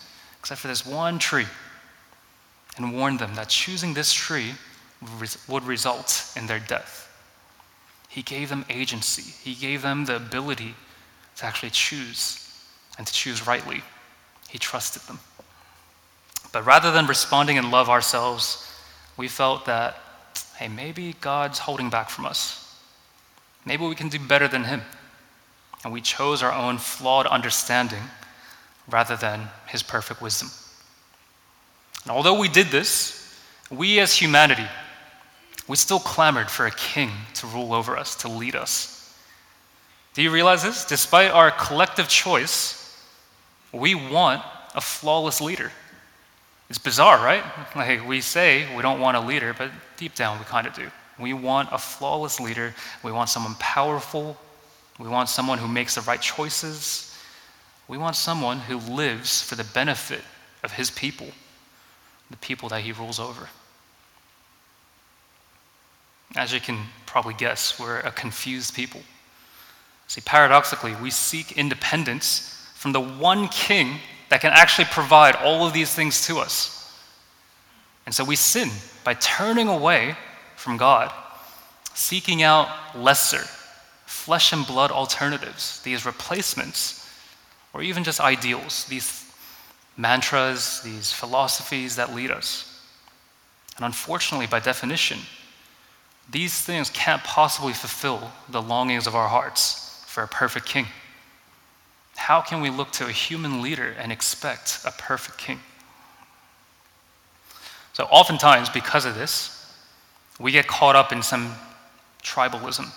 except 0.45 0.61
for 0.61 0.69
this 0.69 0.85
one 0.85 1.19
tree 1.19 1.47
and 2.77 2.93
warned 2.93 3.19
them 3.19 3.35
that 3.35 3.49
choosing 3.49 3.95
this 3.95 4.13
tree 4.13 4.53
would 5.49 5.65
result 5.65 6.31
in 6.37 6.47
their 6.47 6.59
death. 6.59 7.11
He 8.11 8.21
gave 8.21 8.51
them 8.51 8.67
agency, 8.69 9.23
He 9.23 9.55
gave 9.55 9.81
them 9.81 10.05
the 10.05 10.17
ability 10.17 10.75
to 11.37 11.47
actually 11.47 11.71
choose 11.71 12.47
and 12.99 13.07
to 13.07 13.13
choose 13.13 13.47
rightly. 13.47 13.83
He 14.51 14.59
trusted 14.59 15.01
them. 15.05 15.19
But 16.53 16.67
rather 16.67 16.93
than 16.93 17.07
responding 17.07 17.57
in 17.57 17.71
love 17.71 17.89
ourselves, 17.89 18.71
we 19.17 19.29
felt 19.29 19.65
that, 19.65 19.99
hey, 20.59 20.69
maybe 20.69 21.15
God's 21.23 21.59
holding 21.59 21.89
back 21.89 22.11
from 22.11 22.27
us. 22.27 22.79
Maybe 23.65 23.87
we 23.87 23.95
can 23.95 24.11
do 24.11 24.19
better 24.19 24.47
than 24.47 24.65
Him. 24.65 24.83
And 25.85 25.93
we 25.93 26.03
chose 26.03 26.43
our 26.43 26.53
own 26.53 26.77
flawed 26.77 27.27
understanding 27.27 28.03
rather 28.91 29.17
than 29.17 29.49
His 29.67 29.83
perfect 29.83 30.21
wisdom. 30.21 30.51
And 32.05 32.13
although 32.13 32.39
we 32.39 32.49
did 32.49 32.67
this, 32.69 33.39
we 33.71 33.99
as 34.01 34.15
humanity, 34.15 34.67
we 35.67 35.77
still 35.77 35.99
clamored 35.99 36.51
for 36.51 36.67
a 36.67 36.71
king 36.71 37.11
to 37.35 37.47
rule 37.47 37.73
over 37.73 37.97
us, 37.97 38.15
to 38.17 38.29
lead 38.29 38.55
us. 38.55 39.15
Do 40.13 40.23
you 40.23 40.31
realize 40.31 40.63
this? 40.63 40.85
Despite 40.85 41.31
our 41.31 41.51
collective 41.51 42.09
choice, 42.09 42.81
we 43.73 43.95
want 43.95 44.43
a 44.75 44.81
flawless 44.81 45.41
leader. 45.41 45.73
It's 46.71 46.79
bizarre, 46.79 47.19
right? 47.19 47.45
Like 47.75 48.07
we 48.07 48.21
say 48.21 48.75
we 48.77 48.83
don't 48.83 49.01
want 49.01 49.17
a 49.17 49.21
leader, 49.21 49.55
but 49.57 49.71
deep 49.97 50.15
down 50.15 50.39
we 50.39 50.45
kind 50.45 50.67
of 50.67 50.75
do. 50.75 50.89
We 51.19 51.33
want 51.33 51.69
a 51.73 51.79
flawless 51.79 52.41
leader. 52.41 52.75
We 53.03 53.13
want 53.13 53.29
someone 53.29 53.55
powerful. 53.57 54.37
We 54.99 55.09
want 55.09 55.29
someone 55.29 55.59
who 55.59 55.69
makes 55.69 55.95
the 55.95 56.01
right 56.03 56.21
choices. 56.21 57.14
We 57.89 57.99
want 57.99 58.17
someone 58.17 58.61
who 58.61 58.79
lives 58.79 59.43
for 59.43 59.57
the 59.57 59.65
benefit 59.65 60.23
of 60.63 60.73
his 60.73 60.91
people, 60.91 61.29
the 62.31 62.37
people 62.39 62.69
that 62.71 62.81
he 62.81 62.93
rules 62.93 63.21
over. 63.21 63.49
As 66.37 66.53
you 66.53 66.61
can 66.61 66.79
probably 67.07 67.35
guess, 67.35 67.79
we're 67.79 68.01
a 68.01 68.11
confused 68.11 68.75
people. 68.75 69.03
See, 70.09 70.21
paradoxically, 70.23 70.95
we 70.97 71.11
seek 71.11 71.53
independence 71.53 72.69
from 72.75 72.93
the 72.93 73.01
one 73.01 73.49
king 73.49 73.99
that 74.31 74.41
can 74.41 74.53
actually 74.53 74.87
provide 74.87 75.37
all 75.37 75.67
of 75.67 75.73
these 75.73 75.95
things 75.95 76.27
to 76.27 76.39
us. 76.39 76.99
And 78.07 78.15
so 78.15 78.25
we 78.25 78.37
sin 78.37 78.71
by 79.05 79.15
turning 79.15 79.69
away 79.69 80.17
from 80.57 80.77
God, 80.77 81.13
seeking 81.95 82.43
out 82.43 82.69
lesser, 82.97 83.45
flesh 84.07 84.53
and 84.53 84.67
blood 84.67 84.91
alternatives, 84.91 85.81
these 85.83 86.05
replacements, 86.05 87.04
or 87.75 87.83
even 87.83 88.05
just 88.05 88.21
ideals, 88.21 88.85
these 88.87 89.31
mantras, 89.97 90.81
these 90.83 91.13
philosophies 91.13 91.97
that 91.97 92.15
lead 92.15 92.31
us. 92.31 92.71
And 93.77 93.85
unfortunately, 93.85 94.47
by 94.47 94.61
definition, 94.61 95.19
these 96.31 96.59
things 96.59 96.89
can't 96.91 97.23
possibly 97.25 97.73
fulfill 97.73 98.31
the 98.49 98.63
longings 98.63 99.07
of 99.09 99.17
our 99.17 99.29
hearts 99.29 100.05
for 100.07 100.23
a 100.23 100.29
perfect 100.29 100.67
king. 100.67 100.87
How 102.15 102.41
can 102.41 102.61
we 102.61 102.71
look 102.71 102.93
to 102.93 103.07
a 103.07 103.13
human 103.13 103.61
leader 103.61 103.95
and 103.99 104.13
expect 104.13 104.81
a 104.87 104.93
perfect 104.93 105.37
king? 105.37 105.59
So, 107.93 108.05
oftentimes, 108.05 108.71
because 108.71 109.05
of 109.05 109.15
this, 109.15 109.73
we 110.39 110.53
get 110.53 110.67
caught 110.67 110.97
up 110.97 111.13
in 111.13 111.23
some 111.23 111.53
tribalism. 112.23 112.89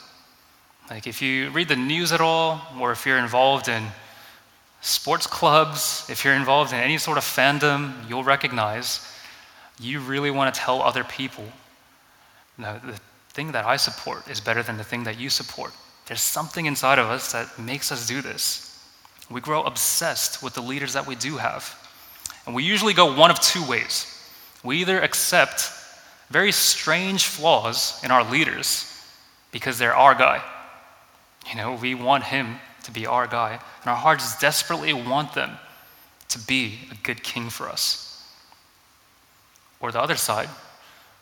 Like, 0.90 1.08
if 1.08 1.22
you 1.22 1.50
read 1.50 1.68
the 1.68 1.76
news 1.76 2.12
at 2.12 2.22
all, 2.22 2.62
or 2.80 2.92
if 2.92 3.06
you're 3.06 3.18
involved 3.18 3.68
in 3.68 3.84
sports 4.88 5.27
clubs, 5.27 6.06
if 6.10 6.24
you're 6.24 6.34
involved 6.34 6.72
in 6.74 6.79
any 6.79 6.98
sort 6.98 7.17
of 7.17 7.24
fandom, 7.24 7.94
you'll 8.08 8.24
recognize 8.24 9.06
you 9.79 10.00
really 10.00 10.32
want 10.32 10.53
to 10.53 10.60
tell 10.60 10.82
other 10.82 11.03
people 11.03 11.46
no, 12.58 12.79
the 12.84 13.00
thing 13.29 13.51
that 13.51 13.65
I 13.65 13.77
support 13.77 14.27
is 14.27 14.39
better 14.39 14.63
than 14.63 14.77
the 14.77 14.84
thing 14.84 15.03
that 15.03 15.20
you 15.20 15.29
support. 15.29 15.72
There's 16.08 16.22
something 16.22 16.65
inside 16.65 16.98
of 17.00 17.08
us 17.08 17.32
that 17.34 17.60
makes 17.60 17.91
us 17.91 18.08
do 18.08 18.22
this. 18.22 18.84
We 19.29 19.41
grow 19.41 19.62
obsessed 19.63 20.41
with 20.41 20.53
the 20.53 20.62
leaders 20.62 20.94
that 20.94 21.06
we 21.06 21.15
do 21.15 21.38
have. 21.38 21.75
And 22.46 22.56
we 22.56 22.63
usually 22.63 22.94
go 22.94 23.15
one 23.15 23.29
of 23.29 23.39
two 23.39 23.63
ways. 23.67 24.06
We 24.63 24.77
either 24.77 25.00
accept 25.01 25.70
very 26.29 26.51
strange 26.51 27.25
flaws 27.25 28.01
in 28.03 28.10
our 28.10 28.24
leaders 28.24 28.91
because 29.51 29.77
they're 29.77 29.96
our 29.96 30.15
guy. 30.15 30.41
You 31.50 31.58
know, 31.58 31.75
we 31.75 31.94
want 31.94 32.24
him 32.24 32.56
to 32.88 32.91
be 32.91 33.06
our 33.06 33.27
guy, 33.27 33.51
and 33.51 33.89
our 33.89 33.98
hearts 33.98 34.39
desperately 34.39 34.94
want 34.94 35.34
them 35.34 35.51
to 36.29 36.39
be 36.39 36.79
a 36.89 36.96
good 37.03 37.22
king 37.22 37.50
for 37.50 37.67
us. 37.67 38.24
Or 39.82 39.91
the 39.91 40.01
other 40.01 40.15
side, 40.15 40.50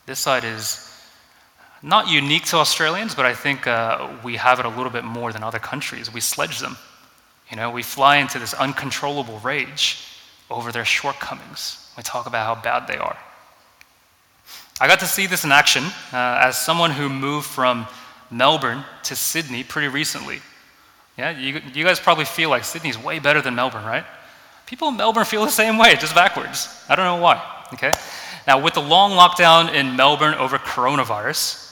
this 0.06 0.20
side 0.20 0.44
is 0.44 0.88
not 1.82 2.08
unique 2.08 2.44
to 2.46 2.56
Australians, 2.56 3.16
but 3.16 3.26
I 3.26 3.34
think 3.34 3.66
uh, 3.66 4.08
we 4.22 4.36
have 4.36 4.60
it 4.60 4.64
a 4.64 4.68
little 4.68 4.90
bit 4.90 5.02
more 5.02 5.32
than 5.32 5.42
other 5.42 5.58
countries. 5.58 6.12
We 6.12 6.20
sledge 6.20 6.60
them. 6.60 6.76
You 7.50 7.56
know, 7.56 7.70
we 7.70 7.82
fly 7.82 8.18
into 8.18 8.38
this 8.38 8.54
uncontrollable 8.54 9.40
rage 9.40 9.98
over 10.48 10.70
their 10.70 10.84
shortcomings. 10.84 11.92
We 11.96 12.04
talk 12.04 12.26
about 12.26 12.46
how 12.46 12.62
bad 12.62 12.86
they 12.86 12.96
are. 12.96 13.18
I 14.80 14.86
got 14.86 15.00
to 15.00 15.06
see 15.06 15.26
this 15.26 15.44
in 15.44 15.50
action 15.50 15.82
uh, 16.12 16.42
as 16.44 16.56
someone 16.58 16.92
who 16.92 17.08
moved 17.08 17.46
from 17.46 17.88
Melbourne 18.30 18.84
to 19.04 19.16
Sydney 19.16 19.64
pretty 19.64 19.88
recently. 19.88 20.40
Yeah, 21.16 21.30
you, 21.30 21.60
you 21.72 21.84
guys 21.84 21.98
probably 21.98 22.26
feel 22.26 22.50
like 22.50 22.64
Sydney's 22.64 22.98
way 22.98 23.18
better 23.18 23.40
than 23.40 23.54
Melbourne, 23.54 23.84
right? 23.84 24.04
People 24.66 24.88
in 24.88 24.96
Melbourne 24.96 25.24
feel 25.24 25.44
the 25.44 25.50
same 25.50 25.78
way, 25.78 25.94
just 25.96 26.14
backwards. 26.14 26.68
I 26.88 26.96
don't 26.96 27.06
know 27.06 27.22
why, 27.22 27.42
okay? 27.72 27.92
Now, 28.46 28.62
with 28.62 28.74
the 28.74 28.82
long 28.82 29.12
lockdown 29.12 29.72
in 29.72 29.96
Melbourne 29.96 30.34
over 30.34 30.58
coronavirus, 30.58 31.62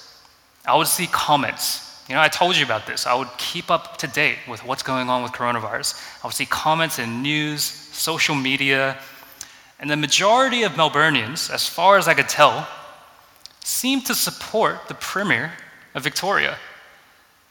I 0.64 0.76
would 0.76 0.86
see 0.86 1.06
comments. 1.08 2.02
You 2.08 2.14
know, 2.14 2.20
I 2.20 2.28
told 2.28 2.56
you 2.56 2.64
about 2.64 2.86
this. 2.86 3.06
I 3.06 3.14
would 3.14 3.28
keep 3.38 3.70
up 3.70 3.96
to 3.98 4.06
date 4.06 4.38
with 4.48 4.64
what's 4.64 4.82
going 4.82 5.08
on 5.08 5.22
with 5.22 5.32
coronavirus. 5.32 6.00
I 6.22 6.26
would 6.26 6.34
see 6.34 6.46
comments 6.46 6.98
in 6.98 7.22
news, 7.22 7.62
social 7.62 8.34
media, 8.34 8.98
and 9.78 9.90
the 9.90 9.96
majority 9.96 10.62
of 10.62 10.72
Melburnians, 10.72 11.52
as 11.52 11.68
far 11.68 11.98
as 11.98 12.08
I 12.08 12.14
could 12.14 12.28
tell, 12.28 12.66
seemed 13.60 14.06
to 14.06 14.14
support 14.14 14.88
the 14.88 14.94
Premier 14.94 15.52
of 15.94 16.02
Victoria. 16.02 16.56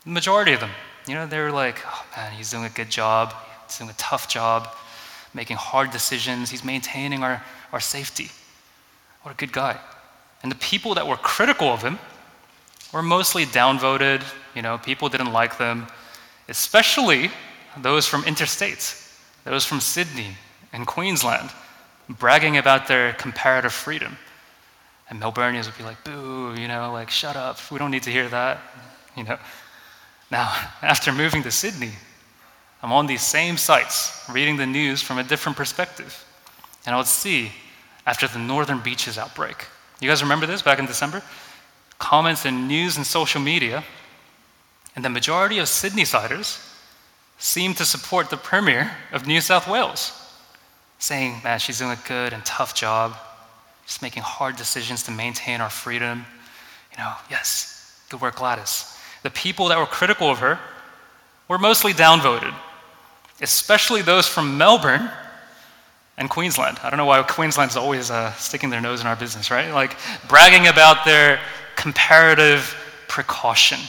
The 0.06 0.12
majority 0.12 0.54
of 0.54 0.60
them. 0.60 0.72
You 1.08 1.16
know, 1.16 1.28
they 1.28 1.40
were 1.40 1.52
like, 1.52 1.82
oh 1.86 2.06
man, 2.16 2.32
he's 2.34 2.52
doing 2.52 2.66
a 2.66 2.70
good 2.70 2.90
job, 2.90 3.34
he's 3.68 3.78
doing 3.78 3.90
a 3.90 3.96
tough 3.98 4.28
job, 4.30 4.70
making 5.34 5.58
hard 5.58 5.92
decisions, 5.92 6.50
he's 6.50 6.64
maintaining 6.64 7.24
our, 7.24 7.44
our 7.72 7.80
safety. 7.80 8.30
What 9.24 9.32
a 9.32 9.36
good 9.36 9.52
guy. 9.52 9.80
And 10.44 10.52
the 10.52 10.58
people 10.58 10.96
that 10.96 11.08
were 11.08 11.18
critical 11.18 11.68
of 11.68 11.82
him 11.82 12.00
were 12.94 13.02
mostly 13.02 13.46
downvoted, 13.46 14.24
you 14.56 14.62
know, 14.62 14.78
people 14.78 15.10
didn't 15.10 15.34
like 15.34 15.58
them, 15.58 15.88
especially 16.48 17.32
those 17.82 18.06
from 18.06 18.24
interstates, 18.24 19.18
those 19.46 19.66
from 19.66 19.80
Sydney 19.80 20.38
and 20.72 20.86
Queensland, 20.86 21.50
bragging 22.08 22.58
about 22.58 22.88
their 22.88 23.14
comparative 23.14 23.74
freedom. 23.74 24.18
And 25.10 25.22
Melburnians 25.22 25.66
would 25.66 25.78
be 25.78 25.84
like, 25.84 26.04
boo, 26.04 26.56
you 26.58 26.68
know, 26.68 26.92
like, 26.92 27.10
shut 27.10 27.36
up, 27.36 27.60
we 27.72 27.78
don't 27.78 27.92
need 27.92 28.04
to 28.04 28.12
hear 28.12 28.28
that, 28.30 28.60
you 29.18 29.24
know. 29.24 29.38
Now, 30.34 30.52
after 30.82 31.14
moving 31.14 31.44
to 31.44 31.52
Sydney, 31.52 31.92
I'm 32.82 32.92
on 32.92 33.08
these 33.08 33.22
same 33.22 33.56
sites, 33.56 34.26
reading 34.30 34.58
the 34.58 34.66
news 34.66 35.02
from 35.02 35.18
a 35.18 35.24
different 35.24 35.58
perspective. 35.58 36.26
And 36.86 36.94
I 36.94 36.98
would 36.98 37.08
see, 37.08 37.54
after 38.06 38.28
the 38.28 38.40
Northern 38.40 38.80
Beaches 38.80 39.18
outbreak, 39.18 39.68
you 40.02 40.10
guys 40.10 40.22
remember 40.22 40.46
this 40.46 40.62
back 40.62 40.80
in 40.80 40.86
December? 40.86 41.24
comments 42.04 42.46
in 42.46 42.68
news 42.68 42.98
and 42.98 43.08
social 43.08 43.40
media, 43.40 43.82
and 44.94 45.06
the 45.06 45.10
majority 45.10 45.60
of 45.60 45.68
Sydneysiders 45.68 46.60
seem 47.38 47.74
to 47.76 47.86
support 47.86 48.30
the 48.30 48.36
Premier 48.36 48.92
of 49.14 49.26
New 49.26 49.40
South 49.40 49.70
Wales, 49.70 50.12
saying, 51.00 51.40
man, 51.46 51.60
she's 51.60 51.80
doing 51.80 51.92
a 51.92 52.08
good 52.08 52.34
and 52.34 52.44
tough 52.44 52.76
job, 52.76 53.16
just 53.86 54.02
making 54.02 54.22
hard 54.22 54.58
decisions 54.58 55.04
to 55.04 55.12
maintain 55.12 55.62
our 55.62 55.70
freedom. 55.70 56.26
You 56.92 56.98
know, 56.98 57.14
yes, 57.30 58.04
good 58.10 58.20
work, 58.20 58.36
Gladys. 58.36 58.93
The 59.24 59.32
people 59.32 59.70
that 59.70 59.78
were 59.78 59.86
critical 59.86 60.30
of 60.30 60.40
her 60.40 60.60
were 61.48 61.58
mostly 61.58 61.94
downvoted, 61.94 62.54
especially 63.42 64.02
those 64.02 64.28
from 64.28 64.58
Melbourne 64.58 65.10
and 66.18 66.30
Queensland. 66.30 66.80
I 66.84 66.90
don't 66.90 66.98
know 66.98 67.06
why 67.06 67.22
Queensland's 67.24 67.76
always 67.76 68.12
uh, 68.12 68.32
sticking 68.34 68.70
their 68.70 68.82
nose 68.82 69.02
in 69.02 69.08
our 69.08 69.16
business, 69.16 69.50
right? 69.50 69.72
Like 69.72 69.96
bragging 70.28 70.68
about 70.68 71.06
their 71.06 71.40
comparative 71.76 72.76
precaution, 73.08 73.80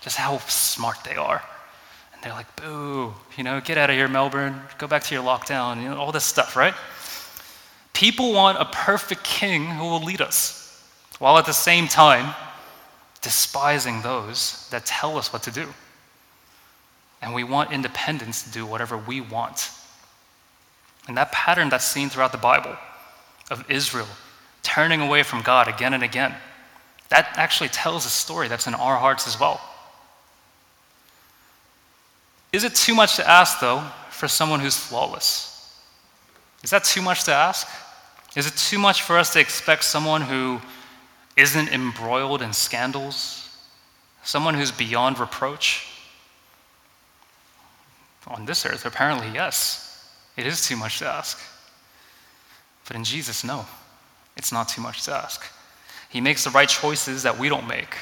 just 0.00 0.16
how 0.16 0.38
smart 0.38 0.98
they 1.04 1.16
are. 1.16 1.42
And 2.12 2.22
they're 2.22 2.32
like, 2.32 2.54
boo, 2.56 3.12
you 3.36 3.44
know, 3.44 3.60
get 3.60 3.78
out 3.78 3.90
of 3.90 3.96
here, 3.96 4.08
Melbourne, 4.08 4.60
go 4.78 4.86
back 4.86 5.02
to 5.04 5.14
your 5.14 5.24
lockdown, 5.24 5.82
you 5.82 5.88
know, 5.88 5.96
all 5.96 6.12
this 6.12 6.24
stuff, 6.24 6.56
right? 6.56 6.74
People 7.92 8.32
want 8.32 8.58
a 8.58 8.64
perfect 8.66 9.24
king 9.24 9.66
who 9.66 9.84
will 9.84 10.02
lead 10.02 10.20
us, 10.20 10.82
while 11.18 11.38
at 11.38 11.46
the 11.46 11.52
same 11.52 11.88
time 11.88 12.34
despising 13.24 14.02
those 14.02 14.68
that 14.70 14.86
tell 14.86 15.18
us 15.18 15.32
what 15.32 15.42
to 15.42 15.50
do. 15.50 15.66
And 17.20 17.34
we 17.34 17.42
want 17.42 17.72
independence 17.72 18.44
to 18.44 18.50
do 18.50 18.64
whatever 18.64 18.96
we 18.96 19.20
want. 19.20 19.70
And 21.08 21.16
that 21.16 21.32
pattern 21.32 21.68
that's 21.70 21.84
seen 21.84 22.08
throughout 22.08 22.32
the 22.32 22.38
Bible 22.38 22.76
of 23.50 23.68
Israel 23.68 24.06
turning 24.62 25.00
away 25.00 25.22
from 25.22 25.42
God 25.42 25.66
again 25.68 25.94
and 25.94 26.02
again 26.02 26.34
that 27.14 27.32
actually 27.36 27.68
tells 27.68 28.06
a 28.06 28.10
story 28.10 28.48
that's 28.48 28.66
in 28.66 28.74
our 28.74 28.96
hearts 28.96 29.26
as 29.26 29.38
well. 29.38 29.60
Is 32.52 32.64
it 32.64 32.74
too 32.74 32.94
much 32.94 33.16
to 33.16 33.28
ask, 33.28 33.60
though, 33.60 33.84
for 34.10 34.28
someone 34.28 34.60
who's 34.60 34.76
flawless? 34.76 35.78
Is 36.62 36.70
that 36.70 36.84
too 36.84 37.02
much 37.02 37.24
to 37.24 37.32
ask? 37.32 37.68
Is 38.36 38.46
it 38.46 38.56
too 38.56 38.78
much 38.78 39.02
for 39.02 39.18
us 39.18 39.32
to 39.34 39.40
expect 39.40 39.84
someone 39.84 40.22
who 40.22 40.60
isn't 41.36 41.68
embroiled 41.68 42.42
in 42.42 42.52
scandals? 42.52 43.48
Someone 44.22 44.54
who's 44.54 44.72
beyond 44.72 45.18
reproach? 45.18 45.86
On 48.26 48.46
this 48.46 48.64
earth, 48.64 48.86
apparently, 48.86 49.28
yes. 49.34 50.10
It 50.36 50.46
is 50.46 50.66
too 50.66 50.76
much 50.76 50.98
to 51.00 51.06
ask. 51.06 51.38
But 52.86 52.96
in 52.96 53.04
Jesus, 53.04 53.44
no. 53.44 53.66
It's 54.36 54.52
not 54.52 54.68
too 54.68 54.80
much 54.80 55.04
to 55.04 55.12
ask. 55.12 55.44
He 56.08 56.20
makes 56.20 56.44
the 56.44 56.50
right 56.50 56.68
choices 56.68 57.22
that 57.22 57.38
we 57.38 57.48
don't 57.48 57.66
make. 57.66 57.96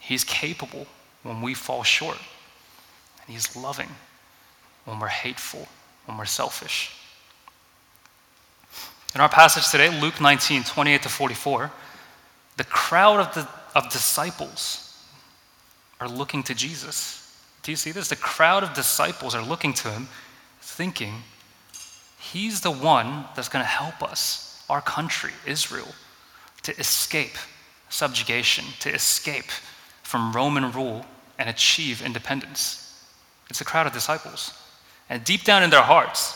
He's 0.00 0.24
capable 0.24 0.86
when 1.22 1.40
we 1.40 1.54
fall 1.54 1.82
short. 1.82 2.18
And 3.26 3.34
He's 3.34 3.56
loving 3.56 3.88
when 4.84 5.00
we're 5.00 5.08
hateful, 5.08 5.66
when 6.06 6.18
we're 6.18 6.24
selfish. 6.26 6.94
In 9.14 9.20
our 9.20 9.28
passage 9.28 9.70
today, 9.70 9.88
Luke 10.00 10.20
19, 10.20 10.64
28 10.64 11.02
to 11.02 11.08
44, 11.08 11.70
the 12.56 12.64
crowd 12.64 13.20
of, 13.20 13.34
the, 13.34 13.48
of 13.74 13.90
disciples 13.90 15.02
are 16.00 16.08
looking 16.08 16.42
to 16.44 16.54
Jesus. 16.54 17.20
Do 17.62 17.72
you 17.72 17.76
see 17.76 17.92
this? 17.92 18.08
The 18.08 18.16
crowd 18.16 18.62
of 18.62 18.74
disciples 18.74 19.34
are 19.34 19.42
looking 19.42 19.72
to 19.74 19.90
him, 19.90 20.08
thinking, 20.60 21.14
He's 22.18 22.62
the 22.62 22.70
one 22.70 23.26
that's 23.36 23.48
going 23.48 23.62
to 23.62 23.68
help 23.68 24.02
us, 24.02 24.64
our 24.70 24.80
country, 24.80 25.32
Israel, 25.46 25.88
to 26.62 26.76
escape 26.78 27.36
subjugation, 27.90 28.64
to 28.80 28.92
escape 28.92 29.50
from 30.02 30.32
Roman 30.32 30.72
rule 30.72 31.04
and 31.38 31.50
achieve 31.50 32.02
independence. 32.02 33.04
It's 33.50 33.60
a 33.60 33.64
crowd 33.64 33.86
of 33.86 33.92
disciples. 33.92 34.52
And 35.10 35.22
deep 35.22 35.44
down 35.44 35.62
in 35.62 35.70
their 35.70 35.82
hearts, 35.82 36.34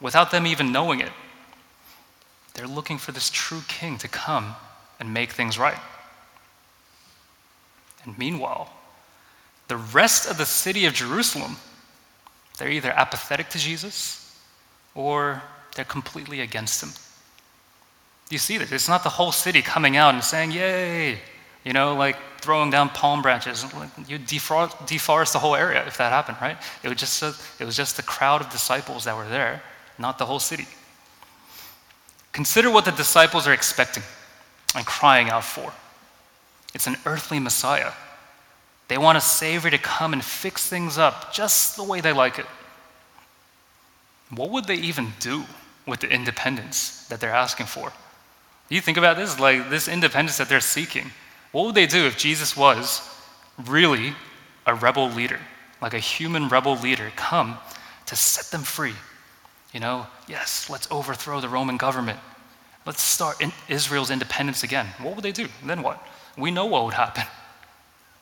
without 0.00 0.30
them 0.30 0.46
even 0.46 0.72
knowing 0.72 1.00
it, 1.00 1.12
they're 2.54 2.66
looking 2.66 2.98
for 2.98 3.12
this 3.12 3.30
true 3.30 3.62
king 3.68 3.98
to 3.98 4.08
come 4.08 4.56
and 5.00 5.12
make 5.12 5.32
things 5.32 5.58
right. 5.58 5.78
And 8.04 8.16
meanwhile, 8.18 8.70
the 9.68 9.78
rest 9.78 10.30
of 10.30 10.38
the 10.38 10.46
city 10.46 10.84
of 10.86 10.92
Jerusalem, 10.92 11.56
they're 12.58 12.70
either 12.70 12.90
apathetic 12.90 13.48
to 13.50 13.58
Jesus 13.58 14.38
or 14.94 15.42
they're 15.74 15.84
completely 15.84 16.40
against 16.40 16.82
him. 16.82 16.90
You 18.30 18.38
see 18.38 18.58
this? 18.58 18.70
It's 18.70 18.88
not 18.88 19.02
the 19.02 19.08
whole 19.08 19.32
city 19.32 19.62
coming 19.62 19.96
out 19.96 20.14
and 20.14 20.22
saying, 20.22 20.52
Yay! 20.52 21.18
You 21.64 21.72
know, 21.72 21.94
like 21.94 22.16
throwing 22.40 22.70
down 22.70 22.88
palm 22.90 23.20
branches. 23.20 23.64
You 24.08 24.18
deforest, 24.18 24.70
deforest 24.86 25.32
the 25.32 25.38
whole 25.38 25.54
area 25.54 25.86
if 25.86 25.98
that 25.98 26.10
happened, 26.10 26.38
right? 26.40 26.56
It 26.82 26.88
was, 26.88 26.98
just 26.98 27.22
a, 27.22 27.34
it 27.58 27.64
was 27.64 27.76
just 27.76 27.96
the 27.96 28.02
crowd 28.02 28.40
of 28.40 28.48
disciples 28.50 29.04
that 29.04 29.14
were 29.14 29.28
there, 29.28 29.62
not 29.98 30.16
the 30.16 30.24
whole 30.24 30.38
city. 30.38 30.66
Consider 32.32 32.70
what 32.70 32.84
the 32.84 32.92
disciples 32.92 33.46
are 33.46 33.52
expecting 33.52 34.02
and 34.74 34.86
crying 34.86 35.30
out 35.30 35.44
for. 35.44 35.72
It's 36.74 36.86
an 36.86 36.96
earthly 37.06 37.38
Messiah. 37.38 37.92
They 38.88 38.98
want 38.98 39.18
a 39.18 39.20
Savior 39.20 39.70
to 39.70 39.78
come 39.78 40.12
and 40.12 40.24
fix 40.24 40.68
things 40.68 40.98
up 40.98 41.32
just 41.32 41.76
the 41.76 41.84
way 41.84 42.00
they 42.00 42.12
like 42.12 42.38
it. 42.38 42.46
What 44.30 44.50
would 44.50 44.64
they 44.64 44.76
even 44.76 45.12
do 45.20 45.44
with 45.86 46.00
the 46.00 46.12
independence 46.12 47.06
that 47.08 47.20
they're 47.20 47.34
asking 47.34 47.66
for? 47.66 47.92
You 48.68 48.80
think 48.80 48.98
about 48.98 49.16
this, 49.16 49.38
like 49.40 49.68
this 49.70 49.88
independence 49.88 50.38
that 50.38 50.48
they're 50.48 50.60
seeking. 50.60 51.10
What 51.52 51.66
would 51.66 51.74
they 51.74 51.86
do 51.86 52.06
if 52.06 52.16
Jesus 52.16 52.56
was 52.56 53.08
really 53.66 54.14
a 54.66 54.74
rebel 54.74 55.08
leader, 55.10 55.40
like 55.82 55.94
a 55.94 55.98
human 55.98 56.48
rebel 56.48 56.76
leader, 56.76 57.10
come 57.16 57.58
to 58.06 58.16
set 58.16 58.46
them 58.46 58.62
free? 58.62 58.94
You 59.72 59.80
know, 59.80 60.06
yes, 60.28 60.70
let's 60.70 60.90
overthrow 60.90 61.40
the 61.40 61.48
Roman 61.48 61.76
government. 61.76 62.18
Let's 62.86 63.02
start 63.02 63.40
in 63.40 63.52
Israel's 63.68 64.10
independence 64.10 64.62
again. 64.62 64.86
What 65.00 65.14
would 65.14 65.24
they 65.24 65.32
do? 65.32 65.48
Then 65.64 65.82
what? 65.82 66.02
We 66.36 66.50
know 66.50 66.66
what 66.66 66.84
would 66.84 66.94
happen. 66.94 67.24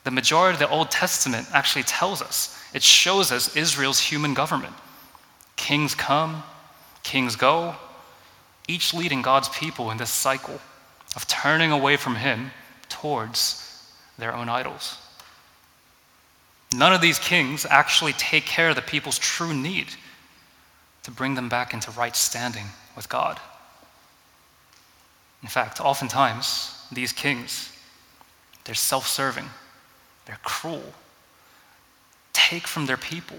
The 0.03 0.11
majority 0.11 0.55
of 0.55 0.59
the 0.59 0.69
Old 0.69 0.91
Testament 0.91 1.47
actually 1.53 1.83
tells 1.83 2.21
us, 2.21 2.61
it 2.73 2.83
shows 2.83 3.31
us 3.31 3.55
Israel's 3.55 3.99
human 3.99 4.33
government. 4.33 4.73
Kings 5.55 5.95
come, 5.95 6.43
kings 7.03 7.35
go, 7.35 7.75
each 8.67 8.93
leading 8.93 9.21
God's 9.21 9.49
people 9.49 9.91
in 9.91 9.97
this 9.97 10.11
cycle 10.11 10.59
of 11.15 11.27
turning 11.27 11.71
away 11.71 11.97
from 11.97 12.15
Him 12.15 12.51
towards 12.87 13.65
their 14.17 14.33
own 14.33 14.49
idols. 14.49 14.97
None 16.73 16.93
of 16.93 17.01
these 17.01 17.17
kings 17.17 17.65
actually 17.69 18.13
take 18.13 18.45
care 18.45 18.69
of 18.69 18.75
the 18.75 18.81
people's 18.81 19.17
true 19.17 19.53
need 19.53 19.87
to 21.03 21.11
bring 21.11 21.33
them 21.33 21.49
back 21.49 21.73
into 21.73 21.89
right 21.91 22.15
standing 22.15 22.65
with 22.95 23.09
God. 23.09 23.39
In 25.41 25.49
fact, 25.49 25.79
oftentimes, 25.79 26.75
these 26.91 27.11
kings, 27.13 27.71
they're 28.65 28.75
self 28.75 29.07
serving, 29.07 29.45
they're 30.25 30.39
cruel, 30.43 30.93
take 32.33 32.67
from 32.67 32.85
their 32.85 32.97
people, 32.97 33.37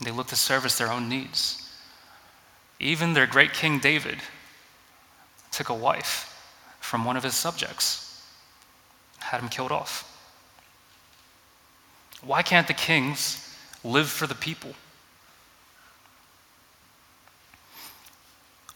they 0.00 0.10
look 0.10 0.26
to 0.28 0.36
service 0.36 0.76
their 0.76 0.90
own 0.90 1.08
needs. 1.08 1.58
Even 2.80 3.12
their 3.12 3.28
great 3.28 3.52
King 3.52 3.78
David 3.78 4.18
took 5.52 5.68
a 5.68 5.74
wife 5.74 6.28
from 6.80 7.04
one 7.04 7.16
of 7.16 7.22
his 7.22 7.34
subjects, 7.34 8.26
had 9.20 9.40
him 9.40 9.48
killed 9.48 9.70
off. 9.70 10.08
Why 12.22 12.42
can't 12.42 12.66
the 12.66 12.74
kings 12.74 13.54
live 13.84 14.08
for 14.08 14.26
the 14.26 14.34
people? 14.34 14.74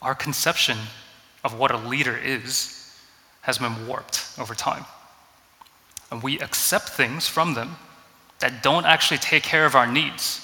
Our 0.01 0.15
conception 0.15 0.77
of 1.47 1.57
what 1.57 1.71
a 1.71 1.77
leader 1.77 2.17
is 2.17 2.93
has 3.39 3.57
been 3.57 3.87
warped 3.87 4.33
over 4.37 4.53
time. 4.53 4.83
And 6.11 6.21
we 6.21 6.39
accept 6.39 6.89
things 6.89 7.25
from 7.25 7.53
them 7.53 7.77
that 8.39 8.61
don't 8.61 8.85
actually 8.85 9.19
take 9.19 9.43
care 9.43 9.65
of 9.65 9.73
our 9.73 9.87
needs. 9.87 10.41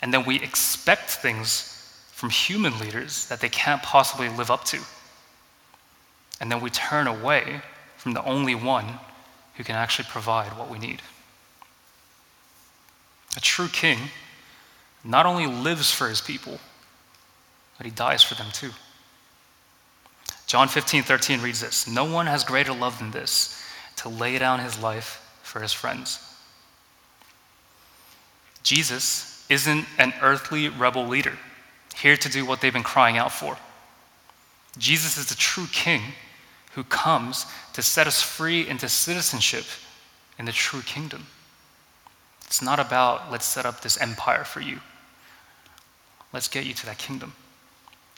And 0.00 0.14
then 0.14 0.24
we 0.24 0.36
expect 0.40 1.10
things 1.10 1.76
from 2.12 2.30
human 2.30 2.78
leaders 2.78 3.26
that 3.26 3.40
they 3.40 3.50
can't 3.50 3.82
possibly 3.82 4.30
live 4.30 4.50
up 4.50 4.64
to. 4.64 4.78
And 6.40 6.50
then 6.50 6.62
we 6.62 6.70
turn 6.70 7.06
away 7.06 7.60
from 7.98 8.14
the 8.14 8.24
only 8.24 8.54
one 8.54 8.86
who 9.56 9.62
can 9.62 9.76
actually 9.76 10.08
provide 10.08 10.56
what 10.58 10.70
we 10.70 10.78
need. 10.78 11.02
A 13.36 13.40
true 13.40 13.68
king 13.68 13.98
not 15.04 15.26
only 15.26 15.46
lives 15.46 15.90
for 15.90 16.08
his 16.08 16.22
people, 16.22 16.58
but 17.76 17.84
he 17.84 17.92
dies 17.92 18.22
for 18.22 18.36
them 18.36 18.50
too. 18.52 18.70
John 20.50 20.66
15, 20.66 21.04
13 21.04 21.42
reads 21.42 21.60
this 21.60 21.86
No 21.86 22.04
one 22.04 22.26
has 22.26 22.42
greater 22.42 22.72
love 22.72 22.98
than 22.98 23.12
this, 23.12 23.62
to 23.98 24.08
lay 24.08 24.36
down 24.36 24.58
his 24.58 24.82
life 24.82 25.38
for 25.44 25.60
his 25.60 25.72
friends. 25.72 26.18
Jesus 28.64 29.46
isn't 29.48 29.86
an 29.96 30.12
earthly 30.20 30.68
rebel 30.68 31.06
leader 31.06 31.38
here 31.94 32.16
to 32.16 32.28
do 32.28 32.44
what 32.44 32.60
they've 32.60 32.72
been 32.72 32.82
crying 32.82 33.16
out 33.16 33.30
for. 33.30 33.56
Jesus 34.76 35.16
is 35.16 35.28
the 35.28 35.36
true 35.36 35.68
king 35.70 36.02
who 36.72 36.82
comes 36.82 37.46
to 37.74 37.80
set 37.80 38.08
us 38.08 38.20
free 38.20 38.66
into 38.66 38.88
citizenship 38.88 39.66
in 40.36 40.46
the 40.46 40.52
true 40.52 40.82
kingdom. 40.82 41.28
It's 42.48 42.60
not 42.60 42.80
about, 42.80 43.30
let's 43.30 43.46
set 43.46 43.66
up 43.66 43.82
this 43.82 44.00
empire 44.00 44.42
for 44.42 44.60
you. 44.60 44.80
Let's 46.32 46.48
get 46.48 46.66
you 46.66 46.74
to 46.74 46.86
that 46.86 46.98
kingdom. 46.98 47.34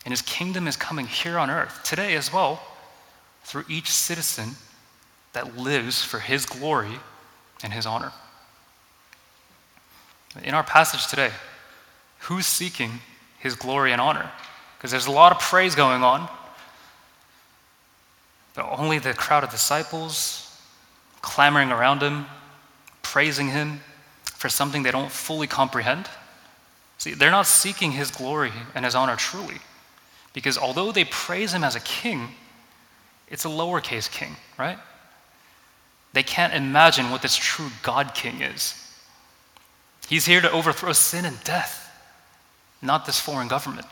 And 0.05 0.13
his 0.13 0.23
kingdom 0.23 0.67
is 0.67 0.77
coming 0.77 1.07
here 1.07 1.39
on 1.39 1.51
earth 1.51 1.83
today 1.85 2.15
as 2.15 2.33
well 2.33 2.61
through 3.45 3.65
each 3.69 3.91
citizen 3.91 4.51
that 5.33 5.57
lives 5.57 6.05
for 6.05 6.19
his 6.19 6.45
glory 6.47 6.99
and 7.63 7.73
his 7.73 7.87
honor. 7.87 8.13
In 10.43 10.55
our 10.55 10.65
passage 10.65 11.07
today, 11.07 11.31
who's 12.21 12.47
seeking 12.47 13.01
his 13.39 13.55
glory 13.55 13.93
and 13.93 14.01
honor. 14.01 14.31
Because 14.77 14.91
there's 14.91 15.07
a 15.07 15.13
lot 15.13 15.33
of 15.33 15.41
praise 15.41 15.75
going 15.75 16.03
on, 16.03 16.29
but 18.55 18.69
only 18.79 18.99
the 18.99 19.15
crowd 19.15 19.45
of 19.45 19.51
disciples 19.51 20.49
clamoring 21.21 21.71
around 21.71 22.03
him, 22.03 22.27
praising 23.03 23.49
him 23.49 23.81
for 24.25 24.49
something 24.49 24.83
they 24.83 24.91
don't 24.91 25.11
fully 25.11 25.47
comprehend. 25.47 26.09
See, 26.99 27.15
they're 27.15 27.31
not 27.31 27.47
seeking 27.47 27.93
his 27.93 28.11
glory 28.11 28.53
and 28.75 28.85
his 28.85 28.95
honor 28.95 29.17
truly. 29.17 29.59
Because 30.33 30.57
although 30.57 30.93
they 30.93 31.05
praise 31.05 31.53
him 31.53 31.65
as 31.65 31.77
a 31.77 31.81
king, 31.81 32.29
it's 33.29 33.45
a 33.45 33.49
lowercase 33.49 34.11
king, 34.11 34.37
right? 34.59 34.79
They 36.13 36.23
can't 36.23 36.55
imagine 36.55 37.11
what 37.11 37.23
this 37.23 37.37
true 37.37 37.71
God 37.83 38.15
king 38.15 38.43
is. 38.43 38.75
He's 40.09 40.27
here 40.27 40.41
to 40.41 40.51
overthrow 40.51 40.93
sin 40.93 41.25
and 41.25 41.43
death 41.45 41.83
not 42.83 43.07
this 43.07 43.21
foreign 43.21 43.49
government. 43.49 43.87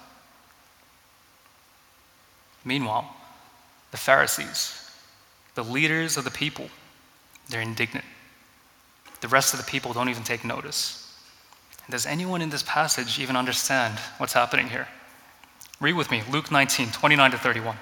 Meanwhile, 2.64 3.09
the 3.92 3.96
Pharisees, 3.96 4.90
the 5.55 5.64
leaders 5.64 6.16
of 6.16 6.24
the 6.24 6.31
people, 6.31 6.68
they're 7.48 7.62
indignant. 7.62 8.05
The 9.20 9.29
rest 9.29 9.55
of 9.55 9.61
the 9.61 9.70
people 9.70 9.92
don't 9.92 10.09
even 10.09 10.24
take 10.24 10.44
notice. 10.44 11.07
Does 11.88 12.07
anyone 12.07 12.42
in 12.42 12.50
this 12.50 12.62
passage 12.64 13.18
even 13.18 13.37
understand 13.37 13.98
what's 14.18 14.33
happening 14.33 14.68
here? 14.68 14.88
Read 15.80 15.94
with 15.94 16.10
me 16.10 16.22
Luke 16.30 16.50
19, 16.50 16.90
29 16.90 17.30
to 17.30 17.38
31. 17.38 17.76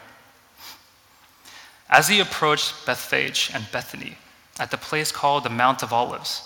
As 1.90 2.08
he 2.08 2.20
approached 2.20 2.86
Bethphage 2.86 3.50
and 3.52 3.66
Bethany 3.72 4.16
at 4.60 4.70
the 4.70 4.76
place 4.76 5.10
called 5.10 5.44
the 5.44 5.50
Mount 5.50 5.82
of 5.82 5.92
Olives, 5.92 6.42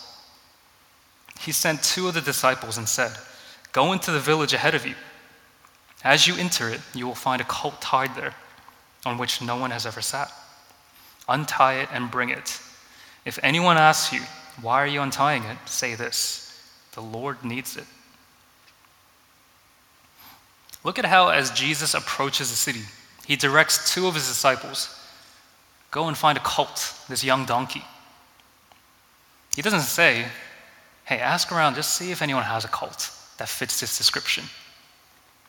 he 1.40 1.52
sent 1.52 1.82
two 1.82 2.08
of 2.08 2.14
the 2.14 2.20
disciples 2.20 2.78
and 2.78 2.88
said, 2.88 3.12
Go 3.72 3.92
into 3.92 4.10
the 4.10 4.20
village 4.20 4.54
ahead 4.54 4.74
of 4.74 4.86
you. 4.86 4.94
As 6.04 6.26
you 6.26 6.36
enter 6.36 6.68
it, 6.68 6.80
you 6.94 7.06
will 7.06 7.14
find 7.14 7.40
a 7.40 7.44
colt 7.44 7.80
tied 7.80 8.14
there 8.14 8.34
on 9.04 9.18
which 9.18 9.42
no 9.42 9.56
one 9.56 9.70
has 9.70 9.84
ever 9.86 10.00
sat. 10.00 10.32
Untie 11.28 11.80
it 11.80 11.88
and 11.92 12.10
bring 12.10 12.30
it. 12.30 12.60
If 13.24 13.38
anyone 13.42 13.76
asks 13.76 14.12
you, 14.12 14.20
Why 14.60 14.82
are 14.82 14.86
you 14.86 15.02
untying 15.02 15.42
it? 15.44 15.58
say 15.66 15.94
this 15.94 16.60
The 16.92 17.02
Lord 17.02 17.44
needs 17.44 17.76
it. 17.76 17.86
Look 20.84 20.98
at 20.98 21.04
how, 21.04 21.28
as 21.28 21.50
Jesus 21.50 21.94
approaches 21.94 22.50
the 22.50 22.56
city, 22.56 22.82
he 23.26 23.36
directs 23.36 23.92
two 23.92 24.06
of 24.06 24.14
his 24.14 24.28
disciples 24.28 24.98
go 25.90 26.08
and 26.08 26.16
find 26.16 26.38
a 26.38 26.40
colt, 26.40 26.94
this 27.08 27.22
young 27.22 27.44
donkey. 27.44 27.84
He 29.54 29.60
doesn't 29.60 29.82
say, 29.82 30.24
Hey, 31.04 31.18
ask 31.18 31.52
around, 31.52 31.74
just 31.74 31.94
see 31.94 32.10
if 32.10 32.22
anyone 32.22 32.44
has 32.44 32.64
a 32.64 32.68
colt 32.68 33.10
that 33.36 33.48
fits 33.48 33.78
this 33.80 33.98
description. 33.98 34.44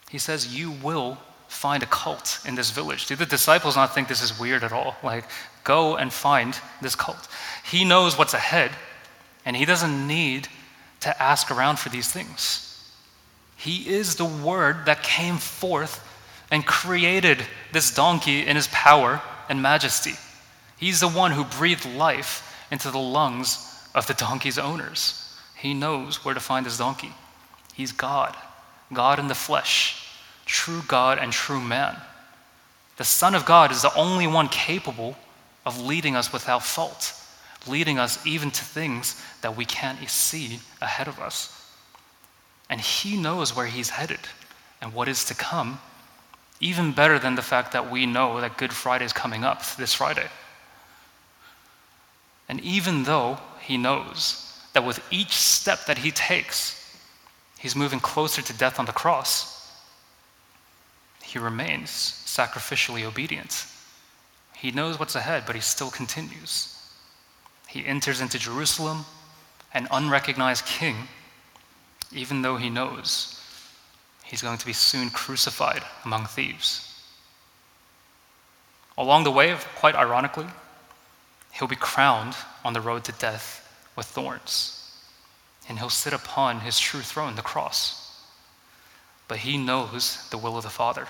He 0.10 0.18
says, 0.18 0.56
You 0.56 0.72
will 0.72 1.18
find 1.48 1.82
a 1.82 1.86
cult 1.86 2.40
in 2.46 2.56
this 2.56 2.72
village? 2.72 3.06
Do 3.06 3.16
the 3.16 3.26
disciples 3.26 3.76
not 3.76 3.96
think 3.96 4.08
this 4.08 4.22
is 4.22 4.38
weird 4.38 4.64
at 4.64 4.74
all? 4.74 4.96
Like, 5.02 5.26
go 5.64 5.96
and 5.96 6.12
find 6.12 6.60
this 6.82 6.96
cult. 6.96 7.28
He 7.64 7.86
knows 7.86 8.18
what's 8.18 8.34
ahead, 8.34 8.72
and 9.46 9.56
he 9.56 9.66
doesn't 9.66 10.08
need 10.08 10.50
to 11.02 11.22
ask 11.22 11.52
around 11.52 11.80
for 11.80 11.90
these 11.90 12.12
things. 12.12 12.73
He 13.64 13.88
is 13.94 14.18
the 14.18 14.26
Word 14.26 14.88
that 14.88 15.04
came 15.04 15.38
forth 15.38 16.06
and 16.52 16.66
created 16.66 17.42
this 17.72 17.96
donkey 17.96 18.46
in 18.46 18.58
his 18.58 18.68
power 18.68 19.22
and 19.48 19.62
majesty. 19.62 20.16
He's 20.78 21.00
the 21.00 21.08
one 21.08 21.32
who 21.32 21.46
breathed 21.46 21.86
life 21.96 22.68
into 22.72 22.92
the 22.92 23.00
lungs 23.00 23.74
of 23.96 24.06
the 24.06 24.16
donkey's 24.16 24.58
owners. 24.58 25.34
He 25.56 25.74
knows 25.74 26.26
where 26.26 26.34
to 26.34 26.42
find 26.42 26.66
his 26.66 26.78
donkey. 26.78 27.14
He's 27.74 27.94
God, 27.94 28.36
God 28.92 29.18
in 29.18 29.30
the 29.30 29.34
flesh, 29.34 30.10
true 30.46 30.82
God 30.90 31.18
and 31.18 31.32
true 31.32 31.62
man. 31.62 31.96
The 32.98 33.06
Son 33.06 33.34
of 33.34 33.46
God 33.46 33.72
is 33.72 33.82
the 33.82 33.96
only 33.96 34.28
one 34.28 34.50
capable 34.50 35.16
of 35.66 35.80
leading 35.80 36.18
us 36.18 36.34
without 36.34 36.64
fault, 36.64 37.14
leading 37.66 37.98
us 37.98 38.28
even 38.28 38.52
to 38.52 38.66
things 38.66 39.24
that 39.42 39.56
we 39.56 39.64
can't 39.64 40.10
see 40.10 40.60
ahead 40.82 41.08
of 41.08 41.18
us. 41.22 41.63
And 42.74 42.82
He 42.82 43.18
knows 43.18 43.56
where 43.56 43.68
He's 43.68 43.92
headed 43.92 44.22
and 44.82 44.96
what 44.96 45.08
is 45.08 45.26
to 45.26 45.36
come, 45.36 45.80
even 46.60 46.92
better 46.92 47.20
than 47.20 47.36
the 47.36 47.44
fact 47.44 47.74
that 47.74 47.92
we 47.92 48.08
know 48.08 48.42
that 48.42 48.58
Good 48.58 48.74
Friday 48.74 49.06
is 49.06 49.14
coming 49.14 49.44
up 49.44 49.64
this 49.76 49.94
Friday. 49.94 50.28
And 52.50 52.60
even 52.62 53.04
though 53.04 53.38
He 53.62 53.78
knows 53.78 54.60
that 54.74 54.84
with 54.84 55.00
each 55.12 55.34
step 55.34 55.86
that 55.86 56.00
He 56.00 56.10
takes, 56.10 56.98
He's 57.60 57.76
moving 57.76 58.00
closer 58.00 58.42
to 58.42 58.58
death 58.58 58.80
on 58.80 58.88
the 58.88 58.92
cross, 58.92 59.72
He 61.22 61.38
remains 61.38 61.92
sacrificially 61.92 63.04
obedient. 63.04 63.68
He 64.56 64.72
knows 64.72 64.98
what's 64.98 65.14
ahead, 65.14 65.44
but 65.46 65.54
He 65.54 65.62
still 65.62 65.92
continues. 65.92 66.76
He 67.68 67.86
enters 67.86 68.20
into 68.20 68.40
Jerusalem, 68.40 69.06
an 69.76 69.88
unrecognized 69.92 70.66
king 70.66 70.96
even 72.14 72.42
though 72.42 72.58
he 72.58 72.70
knows 72.70 73.40
he's 74.24 74.42
going 74.42 74.58
to 74.58 74.66
be 74.66 74.74
soon 74.74 75.10
crucified 75.10 75.84
among 76.06 76.26
thieves. 76.26 76.90
Along 78.98 79.24
the 79.24 79.32
way, 79.32 79.56
quite 79.76 79.96
ironically, 79.96 80.48
he'll 81.52 81.68
be 81.68 81.76
crowned 81.76 82.36
on 82.64 82.74
the 82.74 82.82
road 82.82 83.04
to 83.06 83.12
death 83.14 83.60
with 83.96 84.06
thorns, 84.08 84.92
and 85.68 85.78
he'll 85.80 85.90
sit 85.90 86.14
upon 86.14 86.60
his 86.60 86.80
true 86.80 87.02
throne, 87.02 87.36
the 87.36 87.42
cross. 87.42 88.22
But 89.28 89.40
he 89.40 89.58
knows 89.58 90.28
the 90.30 90.38
will 90.38 90.58
of 90.58 90.64
the 90.64 90.70
Father, 90.70 91.08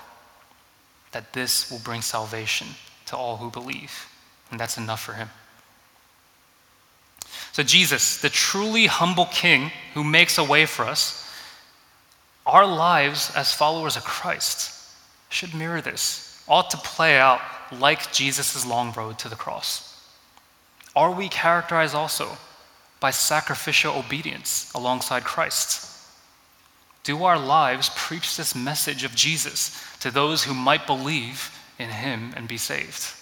that 1.12 1.32
this 1.32 1.70
will 1.70 1.80
bring 1.80 2.02
salvation 2.02 2.68
to 3.06 3.16
all 3.16 3.36
who 3.36 3.50
believe, 3.50 4.06
and 4.50 4.58
that's 4.58 4.78
enough 4.78 5.02
for 5.02 5.14
him. 5.14 5.28
So, 7.54 7.62
Jesus, 7.62 8.16
the 8.16 8.30
truly 8.30 8.86
humble 8.86 9.26
King 9.26 9.70
who 9.94 10.02
makes 10.02 10.38
a 10.38 10.44
way 10.44 10.66
for 10.66 10.84
us, 10.84 11.24
our 12.44 12.66
lives 12.66 13.30
as 13.36 13.54
followers 13.54 13.96
of 13.96 14.02
Christ 14.02 14.72
should 15.28 15.54
mirror 15.54 15.80
this, 15.80 16.42
ought 16.48 16.68
to 16.70 16.76
play 16.76 17.16
out 17.16 17.40
like 17.70 18.10
Jesus' 18.10 18.66
long 18.66 18.92
road 18.94 19.20
to 19.20 19.28
the 19.28 19.36
cross. 19.36 20.04
Are 20.96 21.12
we 21.12 21.28
characterized 21.28 21.94
also 21.94 22.36
by 22.98 23.12
sacrificial 23.12 23.94
obedience 23.94 24.72
alongside 24.74 25.22
Christ? 25.22 25.88
Do 27.04 27.22
our 27.22 27.38
lives 27.38 27.88
preach 27.94 28.36
this 28.36 28.56
message 28.56 29.04
of 29.04 29.14
Jesus 29.14 29.80
to 30.00 30.10
those 30.10 30.42
who 30.42 30.54
might 30.54 30.88
believe 30.88 31.56
in 31.78 31.88
him 31.88 32.32
and 32.36 32.48
be 32.48 32.56
saved? 32.56 33.12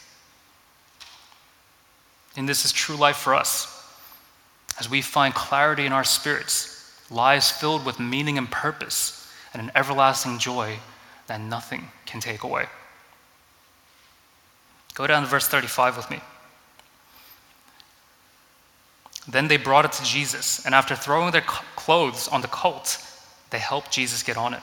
And 2.35 2.49
this 2.49 2.65
is 2.65 2.73
true 2.73 2.97
life 2.97 3.19
for 3.19 3.35
us 3.35 3.72
as 4.83 4.91
we 4.91 5.01
find 5.01 5.33
clarity 5.33 5.87
in 5.87 5.93
our 5.93 6.03
spirits, 6.03 6.93
lives 7.09 7.53
filled 7.53 7.87
with 7.87 8.01
meaning 8.01 8.37
and 8.37 8.51
purpose, 8.51 9.33
and 9.53 9.63
an 9.63 9.71
everlasting 9.77 10.41
joy 10.41 10.77
that 11.29 11.41
nothing 11.41 11.87
can 12.05 12.19
take 12.19 12.43
away. 12.43 12.67
Go 14.95 15.07
down 15.07 15.23
to 15.23 15.29
verse 15.29 15.47
35 15.47 15.97
with 15.97 16.11
me. 16.11 16.19
Then 19.29 19.47
they 19.47 19.57
brought 19.57 19.85
it 19.85 19.93
to 19.93 20.05
Jesus, 20.05 20.67
and 20.67 20.75
after 20.75 20.97
throwing 20.97 21.31
their 21.31 21.43
clothes 21.43 22.27
on 22.27 22.41
the 22.41 22.49
colt, 22.49 22.99
they 23.51 23.61
helped 23.61 23.93
Jesus 23.93 24.25
get 24.25 24.37
on 24.37 24.53
it. 24.53 24.63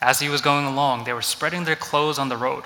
As 0.00 0.20
he 0.20 0.28
was 0.28 0.40
going 0.40 0.66
along, 0.66 1.02
they 1.02 1.12
were 1.12 1.20
spreading 1.20 1.64
their 1.64 1.74
clothes 1.74 2.20
on 2.20 2.28
the 2.28 2.36
road. 2.36 2.62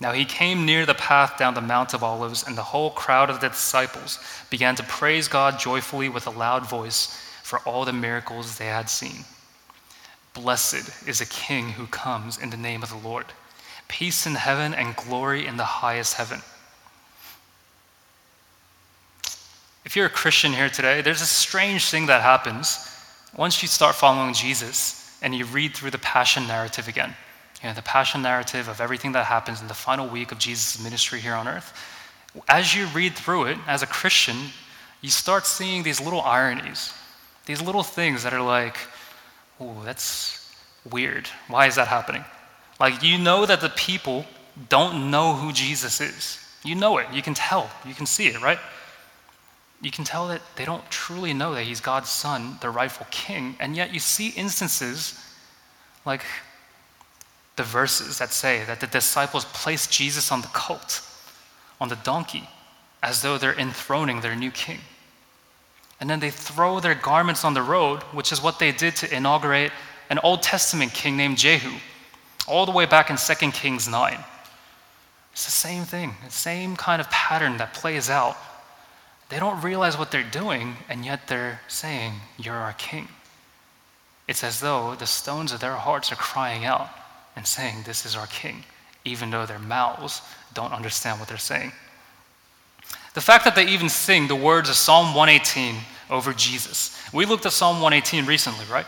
Now 0.00 0.12
he 0.12 0.24
came 0.24 0.64
near 0.64 0.86
the 0.86 0.94
path 0.94 1.36
down 1.36 1.52
the 1.52 1.60
Mount 1.60 1.92
of 1.92 2.02
Olives, 2.02 2.42
and 2.46 2.56
the 2.56 2.62
whole 2.62 2.90
crowd 2.90 3.28
of 3.28 3.40
the 3.40 3.48
disciples 3.50 4.18
began 4.48 4.74
to 4.76 4.82
praise 4.82 5.28
God 5.28 5.58
joyfully 5.58 6.08
with 6.08 6.26
a 6.26 6.30
loud 6.30 6.68
voice 6.68 7.22
for 7.42 7.58
all 7.60 7.84
the 7.84 7.92
miracles 7.92 8.56
they 8.56 8.66
had 8.66 8.88
seen. 8.88 9.24
Blessed 10.32 11.06
is 11.06 11.20
a 11.20 11.26
king 11.26 11.70
who 11.72 11.86
comes 11.86 12.38
in 12.38 12.48
the 12.48 12.56
name 12.56 12.82
of 12.82 12.88
the 12.88 13.08
Lord. 13.08 13.26
Peace 13.88 14.26
in 14.26 14.36
heaven 14.36 14.72
and 14.72 14.96
glory 14.96 15.46
in 15.46 15.58
the 15.58 15.64
highest 15.64 16.14
heaven. 16.14 16.40
If 19.84 19.96
you're 19.96 20.06
a 20.06 20.10
Christian 20.10 20.52
here 20.52 20.70
today, 20.70 21.02
there's 21.02 21.22
a 21.22 21.26
strange 21.26 21.90
thing 21.90 22.06
that 22.06 22.22
happens 22.22 22.86
once 23.36 23.60
you 23.60 23.68
start 23.68 23.96
following 23.96 24.32
Jesus 24.32 25.18
and 25.20 25.34
you 25.34 25.44
read 25.44 25.74
through 25.74 25.90
the 25.90 25.98
passion 25.98 26.46
narrative 26.46 26.88
again 26.88 27.14
you 27.62 27.68
know, 27.68 27.74
the 27.74 27.82
passion 27.82 28.22
narrative 28.22 28.68
of 28.68 28.80
everything 28.80 29.12
that 29.12 29.26
happens 29.26 29.60
in 29.60 29.68
the 29.68 29.74
final 29.74 30.06
week 30.06 30.32
of 30.32 30.38
Jesus' 30.38 30.82
ministry 30.82 31.20
here 31.20 31.34
on 31.34 31.46
earth, 31.46 31.74
as 32.48 32.74
you 32.74 32.86
read 32.86 33.14
through 33.14 33.44
it 33.44 33.58
as 33.66 33.82
a 33.82 33.86
Christian, 33.86 34.36
you 35.00 35.10
start 35.10 35.46
seeing 35.46 35.82
these 35.82 36.00
little 36.00 36.22
ironies, 36.22 36.92
these 37.46 37.60
little 37.60 37.82
things 37.82 38.22
that 38.22 38.32
are 38.32 38.42
like, 38.42 38.76
oh, 39.58 39.82
that's 39.84 40.54
weird. 40.90 41.28
Why 41.48 41.66
is 41.66 41.74
that 41.74 41.88
happening? 41.88 42.24
Like, 42.78 43.02
you 43.02 43.18
know 43.18 43.44
that 43.46 43.60
the 43.60 43.68
people 43.70 44.24
don't 44.68 45.10
know 45.10 45.34
who 45.34 45.52
Jesus 45.52 46.00
is. 46.00 46.38
You 46.64 46.74
know 46.74 46.98
it. 46.98 47.06
You 47.12 47.22
can 47.22 47.34
tell. 47.34 47.70
You 47.86 47.94
can 47.94 48.06
see 48.06 48.28
it, 48.28 48.40
right? 48.40 48.58
You 49.82 49.90
can 49.90 50.04
tell 50.04 50.28
that 50.28 50.42
they 50.56 50.64
don't 50.64 50.88
truly 50.90 51.32
know 51.32 51.54
that 51.54 51.64
he's 51.64 51.80
God's 51.80 52.10
son, 52.10 52.58
the 52.60 52.70
rightful 52.70 53.06
king, 53.10 53.56
and 53.60 53.74
yet 53.74 53.94
you 53.94 54.00
see 54.00 54.28
instances 54.30 55.18
like 56.04 56.22
the 57.60 57.64
verses 57.64 58.16
that 58.16 58.32
say 58.32 58.64
that 58.64 58.80
the 58.80 58.86
disciples 58.86 59.44
placed 59.44 59.92
Jesus 59.92 60.32
on 60.32 60.40
the 60.40 60.48
colt, 60.48 61.02
on 61.78 61.90
the 61.90 61.96
donkey, 61.96 62.48
as 63.02 63.20
though 63.20 63.36
they're 63.36 63.58
enthroning 63.58 64.22
their 64.22 64.34
new 64.34 64.50
king. 64.50 64.78
And 66.00 66.08
then 66.08 66.20
they 66.20 66.30
throw 66.30 66.80
their 66.80 66.94
garments 66.94 67.44
on 67.44 67.52
the 67.52 67.60
road, 67.62 68.02
which 68.14 68.32
is 68.32 68.42
what 68.42 68.58
they 68.58 68.72
did 68.72 68.96
to 68.96 69.14
inaugurate 69.14 69.72
an 70.08 70.18
Old 70.20 70.42
Testament 70.42 70.94
king 70.94 71.18
named 71.18 71.36
Jehu, 71.36 71.76
all 72.48 72.64
the 72.64 72.72
way 72.72 72.86
back 72.86 73.10
in 73.10 73.16
2 73.16 73.50
Kings 73.50 73.86
9. 73.86 74.18
It's 75.32 75.44
the 75.44 75.50
same 75.50 75.84
thing, 75.84 76.14
the 76.24 76.32
same 76.32 76.76
kind 76.76 77.02
of 77.02 77.10
pattern 77.10 77.58
that 77.58 77.74
plays 77.74 78.08
out. 78.08 78.38
They 79.28 79.38
don't 79.38 79.60
realize 79.60 79.98
what 79.98 80.10
they're 80.10 80.22
doing, 80.22 80.76
and 80.88 81.04
yet 81.04 81.28
they're 81.28 81.60
saying, 81.68 82.14
You're 82.38 82.56
our 82.56 82.72
king. 82.72 83.06
It's 84.26 84.42
as 84.42 84.60
though 84.60 84.94
the 84.94 85.06
stones 85.06 85.52
of 85.52 85.60
their 85.60 85.76
hearts 85.76 86.10
are 86.10 86.16
crying 86.16 86.64
out, 86.64 86.88
and 87.40 87.46
saying, 87.46 87.76
This 87.86 88.04
is 88.04 88.16
our 88.16 88.26
king, 88.26 88.62
even 89.06 89.30
though 89.30 89.46
their 89.46 89.58
mouths 89.58 90.20
don't 90.52 90.74
understand 90.74 91.18
what 91.18 91.26
they're 91.26 91.38
saying. 91.38 91.72
The 93.14 93.22
fact 93.22 93.44
that 93.46 93.54
they 93.54 93.66
even 93.66 93.88
sing 93.88 94.28
the 94.28 94.36
words 94.36 94.68
of 94.68 94.74
Psalm 94.74 95.14
118 95.14 95.76
over 96.10 96.34
Jesus. 96.34 97.00
We 97.14 97.24
looked 97.24 97.46
at 97.46 97.52
Psalm 97.52 97.80
118 97.80 98.26
recently, 98.26 98.66
right? 98.70 98.84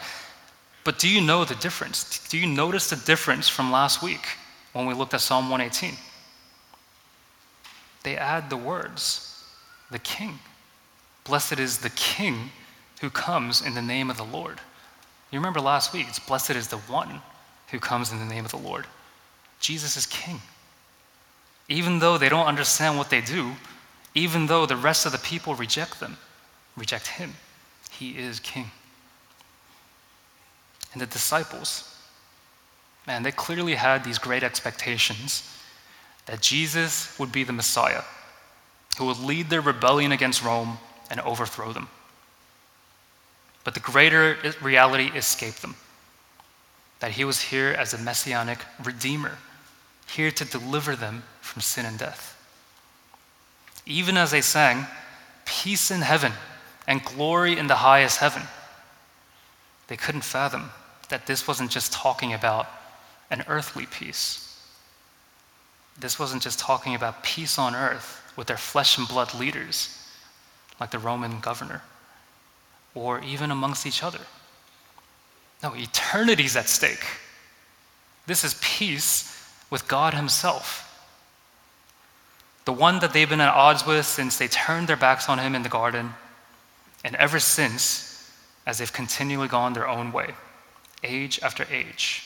But 0.84 0.98
do 0.98 1.08
you 1.08 1.22
know 1.22 1.46
the 1.46 1.54
difference? 1.54 2.28
Do 2.28 2.36
you 2.36 2.46
notice 2.46 2.90
the 2.90 2.96
difference 2.96 3.48
from 3.48 3.72
last 3.72 4.02
week 4.02 4.26
when 4.74 4.84
we 4.84 4.92
looked 4.92 5.14
at 5.14 5.22
Psalm 5.22 5.48
118? 5.48 5.96
They 8.02 8.18
add 8.18 8.50
the 8.50 8.56
words, 8.58 9.46
the 9.90 9.98
king. 9.98 10.38
Blessed 11.24 11.58
is 11.58 11.78
the 11.78 11.90
king 11.90 12.50
who 13.00 13.08
comes 13.08 13.64
in 13.64 13.72
the 13.72 13.80
name 13.80 14.10
of 14.10 14.18
the 14.18 14.24
Lord. 14.24 14.60
You 15.30 15.38
remember 15.38 15.60
last 15.60 15.94
week, 15.94 16.06
it's 16.10 16.18
blessed 16.18 16.50
is 16.50 16.68
the 16.68 16.76
one 16.76 17.22
who 17.72 17.80
comes 17.80 18.12
in 18.12 18.18
the 18.18 18.24
name 18.24 18.44
of 18.44 18.52
the 18.52 18.58
Lord. 18.58 18.86
Jesus 19.58 19.96
is 19.96 20.06
king. 20.06 20.40
Even 21.68 21.98
though 21.98 22.18
they 22.18 22.28
don't 22.28 22.46
understand 22.46 22.98
what 22.98 23.10
they 23.10 23.20
do, 23.20 23.52
even 24.14 24.46
though 24.46 24.66
the 24.66 24.76
rest 24.76 25.06
of 25.06 25.12
the 25.12 25.18
people 25.18 25.54
reject 25.54 25.98
them, 25.98 26.18
reject 26.76 27.06
him, 27.06 27.34
he 27.90 28.10
is 28.10 28.38
king. 28.40 28.70
And 30.92 31.00
the 31.00 31.06
disciples, 31.06 31.96
man, 33.06 33.22
they 33.22 33.32
clearly 33.32 33.74
had 33.74 34.04
these 34.04 34.18
great 34.18 34.42
expectations 34.42 35.48
that 36.26 36.42
Jesus 36.42 37.18
would 37.18 37.32
be 37.32 37.42
the 37.42 37.52
Messiah 37.52 38.02
who 38.98 39.06
would 39.06 39.18
lead 39.18 39.48
their 39.48 39.62
rebellion 39.62 40.12
against 40.12 40.44
Rome 40.44 40.78
and 41.10 41.20
overthrow 41.20 41.72
them. 41.72 41.88
But 43.64 43.72
the 43.72 43.80
greater 43.80 44.36
reality 44.60 45.10
escaped 45.16 45.62
them. 45.62 45.74
That 47.02 47.10
he 47.10 47.24
was 47.24 47.40
here 47.40 47.70
as 47.70 47.92
a 47.92 47.98
messianic 47.98 48.60
redeemer, 48.84 49.36
here 50.06 50.30
to 50.30 50.44
deliver 50.44 50.94
them 50.94 51.24
from 51.40 51.60
sin 51.60 51.84
and 51.84 51.98
death. 51.98 52.38
Even 53.84 54.16
as 54.16 54.30
they 54.30 54.40
sang, 54.40 54.86
Peace 55.44 55.90
in 55.90 56.00
heaven 56.00 56.30
and 56.86 57.04
glory 57.04 57.58
in 57.58 57.66
the 57.66 57.74
highest 57.74 58.18
heaven, 58.18 58.44
they 59.88 59.96
couldn't 59.96 60.20
fathom 60.22 60.70
that 61.08 61.26
this 61.26 61.48
wasn't 61.48 61.72
just 61.72 61.92
talking 61.92 62.34
about 62.34 62.68
an 63.32 63.42
earthly 63.48 63.86
peace. 63.86 64.62
This 65.98 66.20
wasn't 66.20 66.44
just 66.44 66.60
talking 66.60 66.94
about 66.94 67.24
peace 67.24 67.58
on 67.58 67.74
earth 67.74 68.32
with 68.36 68.46
their 68.46 68.56
flesh 68.56 68.96
and 68.96 69.08
blood 69.08 69.34
leaders, 69.34 70.06
like 70.78 70.92
the 70.92 71.00
Roman 71.00 71.40
governor, 71.40 71.82
or 72.94 73.20
even 73.24 73.50
amongst 73.50 73.86
each 73.86 74.04
other. 74.04 74.20
No, 75.62 75.74
eternity's 75.74 76.56
at 76.56 76.68
stake. 76.68 77.04
This 78.26 78.44
is 78.44 78.58
peace 78.60 79.28
with 79.70 79.88
God 79.88 80.14
Himself. 80.14 80.88
The 82.64 82.72
one 82.72 83.00
that 83.00 83.12
they've 83.12 83.28
been 83.28 83.40
at 83.40 83.54
odds 83.54 83.86
with 83.86 84.06
since 84.06 84.38
they 84.38 84.48
turned 84.48 84.88
their 84.88 84.96
backs 84.96 85.28
on 85.28 85.38
Him 85.38 85.54
in 85.54 85.62
the 85.62 85.68
garden, 85.68 86.14
and 87.04 87.16
ever 87.16 87.38
since, 87.40 88.30
as 88.66 88.78
they've 88.78 88.92
continually 88.92 89.48
gone 89.48 89.72
their 89.72 89.88
own 89.88 90.12
way, 90.12 90.34
age 91.02 91.40
after 91.42 91.66
age. 91.70 92.24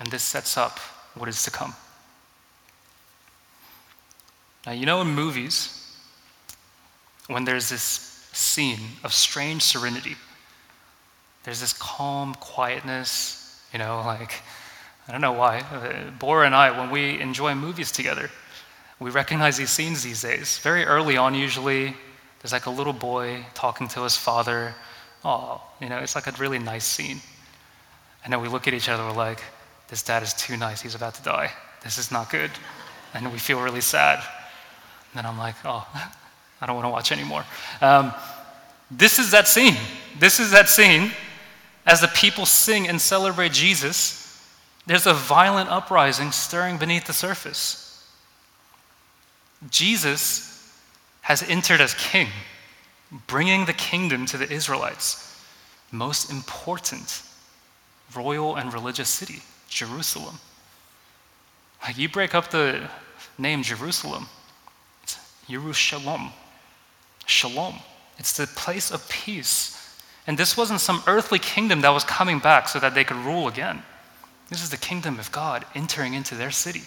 And 0.00 0.10
this 0.10 0.22
sets 0.22 0.56
up 0.56 0.78
what 1.14 1.28
is 1.28 1.42
to 1.44 1.50
come. 1.50 1.74
Now, 4.66 4.72
you 4.72 4.86
know, 4.86 5.00
in 5.00 5.08
movies, 5.08 5.96
when 7.28 7.44
there's 7.44 7.68
this 7.68 8.28
scene 8.32 8.80
of 9.04 9.12
strange 9.12 9.62
serenity, 9.62 10.16
there's 11.44 11.60
this 11.60 11.72
calm 11.72 12.34
quietness, 12.34 13.62
you 13.72 13.78
know, 13.78 14.02
like, 14.04 14.42
I 15.08 15.12
don't 15.12 15.20
know 15.20 15.32
why. 15.32 15.60
Uh, 15.60 16.10
Bora 16.18 16.46
and 16.46 16.54
I, 16.54 16.78
when 16.78 16.90
we 16.90 17.20
enjoy 17.20 17.54
movies 17.54 17.90
together, 17.90 18.30
we 19.00 19.10
recognize 19.10 19.56
these 19.56 19.70
scenes 19.70 20.02
these 20.02 20.20
days. 20.20 20.58
Very 20.58 20.84
early 20.84 21.16
on, 21.16 21.34
usually, 21.34 21.96
there's 22.40 22.52
like 22.52 22.66
a 22.66 22.70
little 22.70 22.92
boy 22.92 23.44
talking 23.54 23.88
to 23.88 24.02
his 24.02 24.16
father. 24.16 24.74
Oh, 25.24 25.62
you 25.80 25.88
know, 25.88 25.98
it's 25.98 26.14
like 26.14 26.26
a 26.26 26.32
really 26.32 26.58
nice 26.58 26.84
scene. 26.84 27.20
And 28.24 28.32
then 28.32 28.40
we 28.40 28.48
look 28.48 28.68
at 28.68 28.74
each 28.74 28.88
other, 28.88 29.04
we're 29.04 29.12
like, 29.12 29.42
this 29.88 30.02
dad 30.02 30.22
is 30.22 30.34
too 30.34 30.56
nice, 30.56 30.82
he's 30.82 30.94
about 30.94 31.14
to 31.14 31.22
die. 31.22 31.50
This 31.82 31.96
is 31.96 32.10
not 32.10 32.30
good. 32.30 32.50
And 33.14 33.32
we 33.32 33.38
feel 33.38 33.60
really 33.60 33.80
sad. 33.80 34.18
And 34.18 35.18
then 35.18 35.24
I'm 35.24 35.38
like, 35.38 35.54
oh, 35.64 35.86
I 36.60 36.66
don't 36.66 36.74
want 36.74 36.86
to 36.86 36.90
watch 36.90 37.12
anymore. 37.12 37.44
Um, 37.80 38.12
this 38.90 39.18
is 39.18 39.30
that 39.30 39.48
scene. 39.48 39.76
This 40.18 40.40
is 40.40 40.50
that 40.50 40.68
scene 40.68 41.12
as 41.88 42.02
the 42.02 42.08
people 42.08 42.44
sing 42.44 42.86
and 42.86 43.00
celebrate 43.00 43.50
Jesus, 43.50 44.46
there's 44.86 45.06
a 45.06 45.14
violent 45.14 45.70
uprising 45.70 46.30
stirring 46.32 46.76
beneath 46.76 47.06
the 47.06 47.14
surface. 47.14 48.06
Jesus 49.70 50.70
has 51.22 51.42
entered 51.48 51.80
as 51.80 51.94
king, 51.94 52.28
bringing 53.26 53.64
the 53.64 53.72
kingdom 53.72 54.26
to 54.26 54.36
the 54.36 54.52
Israelites, 54.52 55.34
most 55.90 56.30
important 56.30 57.22
royal 58.14 58.56
and 58.56 58.72
religious 58.74 59.08
city, 59.08 59.40
Jerusalem. 59.70 60.38
Like 61.82 61.96
you 61.96 62.10
break 62.10 62.34
up 62.34 62.50
the 62.50 62.86
name 63.38 63.62
Jerusalem, 63.62 64.26
it's 65.02 65.18
Yerushalom, 65.48 66.32
Shalom. 67.24 67.76
It's 68.18 68.36
the 68.36 68.46
place 68.46 68.90
of 68.90 69.08
peace 69.08 69.77
and 70.28 70.36
this 70.36 70.58
wasn't 70.58 70.80
some 70.80 71.02
earthly 71.06 71.38
kingdom 71.38 71.80
that 71.80 71.88
was 71.88 72.04
coming 72.04 72.38
back 72.38 72.68
so 72.68 72.78
that 72.78 72.94
they 72.94 73.02
could 73.02 73.16
rule 73.16 73.48
again. 73.48 73.82
This 74.50 74.62
is 74.62 74.68
the 74.68 74.76
kingdom 74.76 75.18
of 75.18 75.32
God 75.32 75.64
entering 75.74 76.12
into 76.12 76.34
their 76.34 76.50
city. 76.50 76.82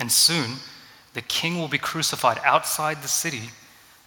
And 0.00 0.10
soon, 0.10 0.56
the 1.14 1.22
king 1.22 1.58
will 1.58 1.68
be 1.68 1.78
crucified 1.78 2.40
outside 2.44 3.02
the 3.02 3.08
city 3.08 3.50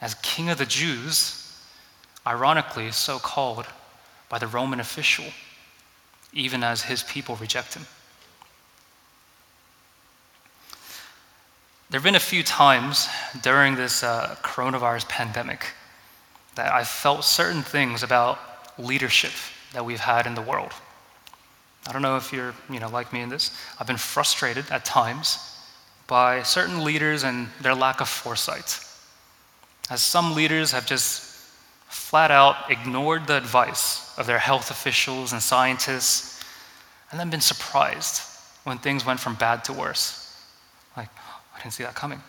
as 0.02 0.16
king 0.16 0.50
of 0.50 0.58
the 0.58 0.66
Jews, 0.66 1.58
ironically, 2.28 2.92
so 2.92 3.18
called 3.18 3.66
by 4.28 4.40
the 4.40 4.48
Roman 4.48 4.82
official, 4.82 5.26
even 6.34 6.66
as 6.66 6.82
his 6.82 7.02
people 7.04 7.38
reject 7.38 7.76
him. 7.76 7.86
There 11.90 12.00
have 12.00 12.04
been 12.04 12.16
a 12.16 12.20
few 12.20 12.44
times 12.44 13.08
during 13.42 13.76
this 13.76 14.04
uh, 14.04 14.36
coronavirus 14.44 15.08
pandemic 15.08 15.68
that 16.56 16.74
I've 16.74 16.88
felt 16.88 17.24
certain 17.24 17.62
things 17.62 18.04
about 18.04 18.40
leadership 18.78 19.32
that 19.74 19.86
we've 19.86 20.00
had 20.00 20.26
in 20.26 20.36
the 20.36 20.42
world. 20.42 20.72
I 21.88 21.92
don't 21.92 22.02
know 22.02 22.18
if 22.18 22.34
you're, 22.34 22.54
you 22.70 22.80
know, 22.80 22.90
like 22.90 23.14
me 23.14 23.22
in 23.22 23.30
this. 23.30 23.52
I've 23.80 23.88
been 23.88 23.98
frustrated 23.98 24.66
at 24.72 24.86
times 24.86 25.38
by 26.08 26.44
certain 26.44 26.84
leaders 26.84 27.24
and 27.24 27.48
their 27.62 27.76
lack 27.76 28.02
of 28.02 28.10
foresight. 28.10 28.80
As 29.90 30.02
some 30.02 30.34
leaders 30.34 30.72
have 30.72 30.86
just 30.86 31.22
flat 31.88 32.32
out 32.32 32.72
ignored 32.72 33.28
the 33.28 33.38
advice 33.38 34.18
of 34.18 34.26
their 34.26 34.40
health 34.40 34.72
officials 34.72 35.32
and 35.32 35.42
scientists 35.42 36.44
and 37.12 37.20
then 37.20 37.30
been 37.30 37.42
surprised 37.42 38.22
when 38.64 38.78
things 38.78 39.06
went 39.06 39.20
from 39.20 39.36
bad 39.36 39.64
to 39.66 39.74
worse. 39.74 40.36
Like, 40.98 41.10
I 41.56 41.60
didn't 41.60 41.74
see 41.74 41.84
that 41.84 41.96
coming. 41.96 42.22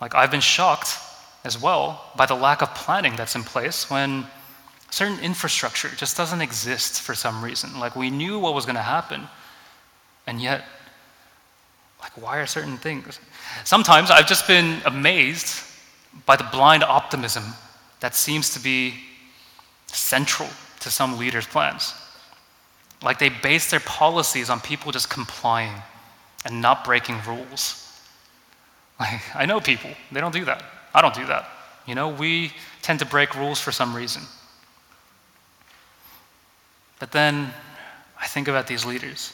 Like, 0.00 0.14
I've 0.14 0.30
been 0.30 0.40
shocked 0.40 0.96
as 1.44 1.60
well 1.60 2.10
by 2.16 2.26
the 2.26 2.34
lack 2.34 2.62
of 2.62 2.74
planning 2.74 3.16
that's 3.16 3.34
in 3.34 3.44
place 3.44 3.90
when 3.90 4.26
certain 4.90 5.18
infrastructure 5.20 5.88
just 5.96 6.16
doesn't 6.16 6.40
exist 6.40 7.02
for 7.02 7.14
some 7.14 7.44
reason. 7.44 7.78
Like 7.78 7.96
we 7.96 8.10
knew 8.10 8.38
what 8.38 8.54
was 8.54 8.64
going 8.64 8.76
to 8.76 8.82
happen, 8.82 9.22
and 10.26 10.40
yet, 10.40 10.64
like, 12.00 12.12
why 12.20 12.38
are 12.38 12.46
certain 12.46 12.76
things? 12.76 13.18
Sometimes 13.64 14.10
I've 14.10 14.26
just 14.26 14.46
been 14.46 14.80
amazed 14.84 15.62
by 16.26 16.36
the 16.36 16.44
blind 16.44 16.84
optimism 16.84 17.44
that 18.00 18.14
seems 18.14 18.52
to 18.54 18.60
be 18.60 18.94
central 19.86 20.48
to 20.80 20.90
some 20.90 21.18
leaders' 21.18 21.46
plans. 21.46 21.94
Like 23.02 23.18
they 23.18 23.28
base 23.28 23.70
their 23.70 23.80
policies 23.80 24.50
on 24.50 24.60
people 24.60 24.92
just 24.92 25.10
complying 25.10 25.72
and 26.44 26.60
not 26.60 26.84
breaking 26.84 27.16
rules. 27.26 27.80
Like, 29.00 29.22
I 29.34 29.44
know 29.44 29.58
people, 29.58 29.90
they 30.12 30.20
don't 30.20 30.32
do 30.32 30.44
that. 30.44 30.62
I 30.94 31.02
don't 31.02 31.14
do 31.14 31.26
that. 31.26 31.48
You 31.86 31.94
know, 31.94 32.08
we 32.08 32.52
tend 32.82 33.00
to 33.00 33.06
break 33.06 33.34
rules 33.34 33.60
for 33.60 33.72
some 33.72 33.94
reason. 33.94 34.22
But 36.98 37.12
then 37.12 37.52
I 38.20 38.26
think 38.26 38.48
about 38.48 38.66
these 38.66 38.86
leaders. 38.86 39.32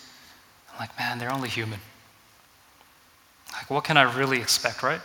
I'm 0.72 0.80
like, 0.80 0.98
man, 0.98 1.18
they're 1.18 1.32
only 1.32 1.48
human. 1.48 1.78
Like, 3.52 3.70
what 3.70 3.84
can 3.84 3.96
I 3.96 4.02
really 4.16 4.40
expect, 4.40 4.82
right? 4.82 5.00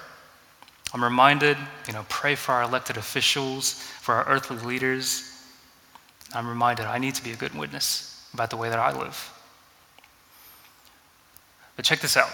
I'm 0.93 1.03
reminded, 1.03 1.57
you 1.87 1.93
know, 1.93 2.05
pray 2.07 2.35
for 2.35 2.53
our 2.53 2.63
elected 2.63 2.97
officials, 2.97 3.73
for 3.73 4.15
our 4.15 4.25
earthly 4.27 4.57
leaders. 4.57 5.31
I'm 6.33 6.47
reminded 6.47 6.85
I 6.85 6.97
need 6.97 7.15
to 7.15 7.23
be 7.23 7.31
a 7.31 7.35
good 7.35 7.53
witness 7.53 8.27
about 8.33 8.49
the 8.49 8.57
way 8.57 8.69
that 8.69 8.79
I 8.79 8.97
live. 8.97 9.31
But 11.75 11.85
check 11.85 11.99
this 11.99 12.15
out 12.15 12.29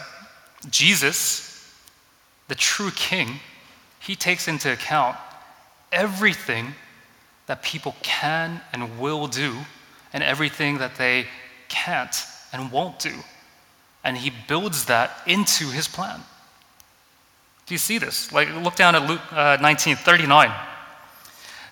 Jesus, 0.70 1.76
the 2.48 2.56
true 2.56 2.92
king, 2.92 3.40
he 4.02 4.16
takes 4.16 4.48
into 4.48 4.72
account 4.74 5.16
everything 5.92 6.74
that 7.46 7.62
people 7.62 7.96
can 8.02 8.62
and 8.74 9.00
will 9.00 9.28
do 9.28 9.56
and 10.12 10.24
everything 10.24 10.80
that 10.80 10.96
they 10.96 11.28
can't 11.70 12.26
and 12.52 12.72
won't 12.72 13.00
do. 13.00 13.14
And 14.04 14.18
he 14.18 14.32
builds 14.48 14.86
that 14.86 15.12
into 15.28 15.66
his 15.66 15.88
plan. 15.88 16.20
Do 17.68 17.74
you 17.76 17.78
see 17.78 18.00
this? 18.00 18.32
Like, 18.32 18.50
look 18.56 18.76
down 18.76 18.96
at 18.96 19.08
Luke 19.08 19.22
uh, 19.32 19.58
19 19.62 19.96
39. 19.96 20.52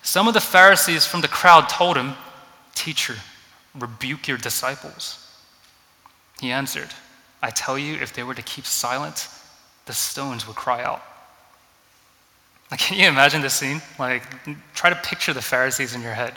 Some 0.02 0.28
of 0.28 0.34
the 0.34 0.40
Pharisees 0.40 1.04
from 1.04 1.20
the 1.20 1.28
crowd 1.28 1.68
told 1.68 1.96
him, 1.96 2.14
Teacher, 2.74 3.16
rebuke 3.74 4.28
your 4.28 4.38
disciples. 4.38 5.26
He 6.40 6.52
answered, 6.52 6.88
I 7.42 7.50
tell 7.50 7.78
you, 7.78 7.96
if 7.96 8.14
they 8.14 8.22
were 8.22 8.34
to 8.34 8.42
keep 8.42 8.64
silent, 8.64 9.28
the 9.86 9.92
stones 9.92 10.46
would 10.46 10.56
cry 10.56 10.82
out. 10.82 11.02
Like, 12.70 12.80
can 12.80 12.98
you 12.98 13.08
imagine 13.08 13.42
this 13.42 13.54
scene? 13.54 13.80
Like, 13.98 14.22
try 14.74 14.90
to 14.90 14.96
picture 14.96 15.32
the 15.32 15.42
Pharisees 15.42 15.94
in 15.94 16.02
your 16.02 16.14
head. 16.14 16.32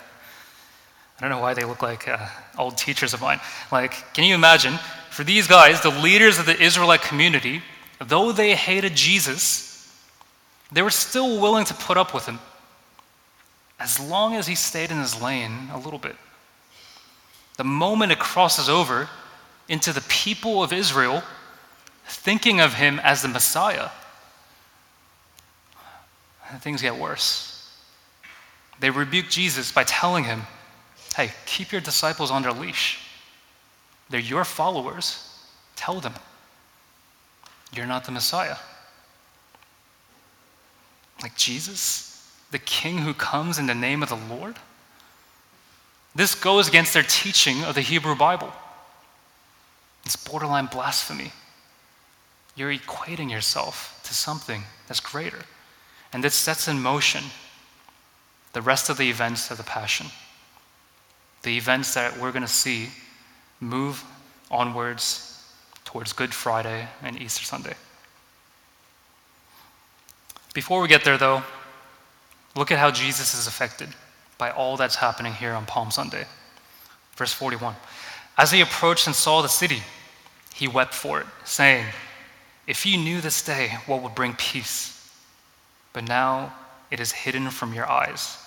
I 1.18 1.22
don't 1.22 1.30
know 1.30 1.40
why 1.40 1.54
they 1.54 1.64
look 1.64 1.82
like 1.82 2.08
uh, 2.08 2.28
old 2.58 2.78
teachers 2.78 3.14
of 3.14 3.22
mine. 3.22 3.40
Like, 3.72 4.14
can 4.14 4.24
you 4.24 4.36
imagine? 4.36 4.78
For 5.10 5.24
these 5.24 5.48
guys, 5.48 5.82
the 5.82 5.90
leaders 5.90 6.40
of 6.40 6.46
the 6.46 6.60
Israelite 6.60 7.04
community, 7.04 7.62
though 8.00 8.32
they 8.32 8.56
hated 8.56 8.96
Jesus, 8.96 9.74
they 10.72 10.82
were 10.82 10.90
still 10.90 11.40
willing 11.40 11.66
to 11.66 11.74
put 11.76 11.98
up 11.98 12.14
with 12.14 12.26
him 12.26 12.40
as 13.80 14.00
long 14.00 14.36
as 14.36 14.48
he 14.48 14.56
stayed 14.56 14.92
in 14.92 14.98
his 14.98 15.22
lane 15.22 15.70
a 15.72 15.78
little 15.78 16.00
bit. 16.00 16.16
The 17.58 17.64
moment 17.64 18.12
it 18.12 18.20
crosses 18.20 18.70
over 18.70 19.10
into 19.70 19.94
the 19.94 20.02
people 20.02 20.64
of 20.64 20.74
Israel 20.74 21.22
thinking 22.06 22.60
of 22.60 22.74
him 22.74 23.00
as 23.00 23.22
the 23.22 23.28
Messiah, 23.28 23.90
things 26.62 26.82
get 26.82 26.96
worse. 26.96 27.50
They 28.80 28.90
rebuke 28.90 29.30
Jesus 29.30 29.72
by 29.72 29.84
telling 29.84 30.24
him, 30.24 30.42
hey, 31.16 31.32
keep 31.46 31.72
your 31.72 31.82
disciples 31.82 32.32
on 32.32 32.42
their 32.42 32.54
leash. 32.54 33.00
they're 34.10 34.20
your 34.20 34.44
followers, 34.44 35.30
tell 35.76 36.00
them 36.00 36.14
you're 37.74 37.88
not 37.88 38.06
the 38.06 38.12
Messiah. 38.12 38.58
Like 41.22 41.36
Jesus, 41.36 42.32
the 42.52 42.60
King 42.60 43.00
who 43.00 43.14
comes 43.14 43.58
in 43.58 43.66
the 43.66 43.76
name 43.76 44.04
of 44.04 44.10
the 44.10 44.20
Lord? 44.30 44.56
This 46.16 46.36
goes 46.36 46.68
against 46.68 46.94
their 46.94 47.04
teaching 47.04 47.64
of 47.64 47.76
the 47.76 47.82
Hebrew 47.82 48.16
Bible. 48.16 48.52
It's 50.06 50.16
borderline 50.16 50.68
blasphemy. 50.68 51.32
You're 52.56 52.74
equating 52.74 53.32
yourself 53.32 54.00
to 54.04 54.14
something 54.14 54.64
that's 54.88 55.00
greater. 55.00 55.40
And 56.14 56.24
it 56.24 56.32
sets 56.32 56.68
in 56.68 56.80
motion 56.80 57.24
the 58.54 58.62
rest 58.62 58.90
of 58.90 58.98
the 58.98 59.10
events 59.10 59.50
of 59.50 59.58
the 59.58 59.64
Passion. 59.64 60.08
The 61.42 61.58
events 61.58 61.94
that 61.96 62.18
we're 62.18 62.32
going 62.32 62.44
to 62.44 62.48
see 62.48 62.90
move 63.60 64.04
onwards 64.52 65.52
towards 65.86 66.14
Good 66.14 66.34
Friday 66.34 66.88
and 67.02 67.20
Easter 67.20 67.44
Sunday. 67.44 67.74
Before 70.54 70.82
we 70.82 70.88
get 70.88 71.04
there, 71.04 71.18
though, 71.18 71.42
look 72.56 72.72
at 72.72 72.78
how 72.78 72.92
Jesus 72.92 73.34
is 73.34 73.48
affected 73.48 73.90
by 74.38 74.52
all 74.52 74.78
that's 74.78 74.96
happening 74.96 75.34
here 75.34 75.54
on 75.54 75.66
Palm 75.66 75.90
Sunday. 75.90 76.26
Verse 77.16 77.34
41 77.34 77.76
As 78.38 78.52
he 78.52 78.62
approached 78.62 79.08
and 79.08 79.16
saw 79.16 79.42
the 79.42 79.48
city, 79.50 79.82
he 80.54 80.68
wept 80.68 80.94
for 80.94 81.20
it, 81.20 81.28
saying, 81.44 81.86
If 82.68 82.86
you 82.86 82.98
knew 82.98 83.20
this 83.20 83.44
day 83.44 83.78
what 83.88 84.04
would 84.04 84.14
bring 84.14 84.34
peace, 84.34 85.03
but 85.94 86.08
now 86.08 86.54
it 86.92 87.00
is 87.00 87.12
hidden 87.12 87.50
from 87.50 87.74
your 87.74 87.90
eyes. 87.90 88.38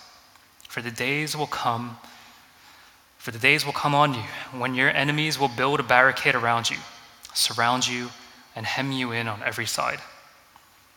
For 0.69 0.83
the 0.83 0.91
days 0.91 1.37
will 1.37 1.47
come, 1.47 1.97
for 3.19 3.31
the 3.31 3.39
days 3.39 3.65
will 3.65 3.73
come 3.73 3.95
on 3.95 4.15
you 4.15 4.25
when 4.53 4.75
your 4.75 4.91
enemies 4.91 5.39
will 5.39 5.49
build 5.49 5.81
a 5.81 5.85
barricade 5.85 6.35
around 6.35 6.71
you, 6.71 6.77
surround 7.35 7.89
you, 7.89 8.11
and 8.55 8.67
hem 8.67 8.93
you 8.93 9.13
in 9.13 9.29
on 9.29 9.43
every 9.43 9.67
side. 9.67 10.01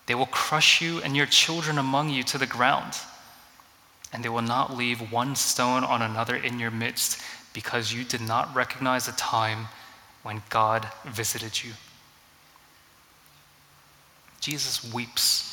They 0.06 0.16
will 0.16 0.26
crush 0.26 0.82
you 0.82 1.02
and 1.02 1.16
your 1.16 1.28
children 1.28 1.78
among 1.78 2.10
you 2.10 2.24
to 2.24 2.38
the 2.38 2.48
ground 2.48 2.96
and 4.12 4.24
they 4.24 4.30
will 4.30 4.42
not 4.42 4.76
leave 4.76 5.12
one 5.12 5.36
stone 5.36 5.84
on 5.84 6.02
another 6.02 6.36
in 6.36 6.60
your 6.60 6.72
midst 6.72 7.22
because 7.54 7.94
you 7.94 8.04
did 8.04 8.22
not 8.22 8.54
recognize 8.56 9.06
the 9.06 9.12
time 9.14 9.68
when 10.24 10.42
God 10.50 10.88
visited 11.06 11.64
you. 11.64 11.74
Jesus 14.40 14.92
weeps. 14.94 15.49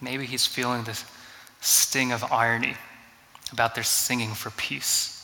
Maybe 0.00 0.26
he's 0.26 0.46
feeling 0.46 0.84
the 0.84 1.00
sting 1.60 2.12
of 2.12 2.32
irony 2.32 2.76
about 3.52 3.74
their 3.74 3.84
singing 3.84 4.34
for 4.34 4.50
peace. 4.50 5.14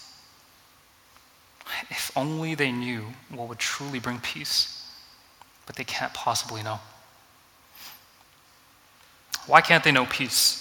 If 1.90 2.10
only 2.16 2.54
they 2.54 2.72
knew 2.72 3.04
what 3.30 3.48
would 3.48 3.58
truly 3.58 3.98
bring 3.98 4.18
peace, 4.20 4.86
but 5.66 5.76
they 5.76 5.84
can't 5.84 6.12
possibly 6.12 6.62
know. 6.62 6.80
Why 9.46 9.60
can't 9.60 9.84
they 9.84 9.92
know 9.92 10.06
peace? 10.06 10.60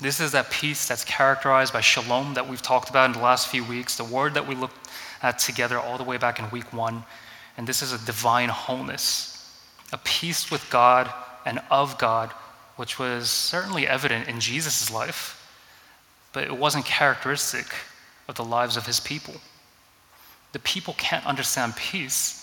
This 0.00 0.20
is 0.20 0.32
that 0.32 0.50
peace 0.50 0.86
that's 0.86 1.04
characterized 1.04 1.72
by 1.72 1.80
shalom 1.80 2.34
that 2.34 2.48
we've 2.48 2.60
talked 2.60 2.90
about 2.90 3.06
in 3.06 3.12
the 3.12 3.22
last 3.22 3.48
few 3.48 3.64
weeks, 3.64 3.96
the 3.96 4.04
word 4.04 4.34
that 4.34 4.46
we 4.46 4.54
looked 4.54 4.90
at 5.22 5.38
together 5.38 5.78
all 5.78 5.96
the 5.96 6.04
way 6.04 6.18
back 6.18 6.38
in 6.38 6.50
week 6.50 6.72
one. 6.72 7.04
And 7.56 7.66
this 7.66 7.80
is 7.80 7.92
a 7.92 8.04
divine 8.04 8.50
wholeness, 8.50 9.50
a 9.92 9.98
peace 9.98 10.50
with 10.50 10.68
God 10.68 11.10
and 11.46 11.60
of 11.70 11.96
God, 11.96 12.32
which 12.76 12.98
was 12.98 13.30
certainly 13.30 13.86
evident 13.86 14.28
in 14.28 14.40
Jesus' 14.40 14.90
life, 14.92 15.42
but 16.32 16.44
it 16.44 16.56
wasn't 16.56 16.84
characteristic 16.84 17.66
of 18.28 18.34
the 18.34 18.44
lives 18.44 18.76
of 18.76 18.86
his 18.86 19.00
people. 19.00 19.34
The 20.52 20.58
people 20.60 20.94
can't 20.98 21.26
understand 21.26 21.76
peace 21.76 22.42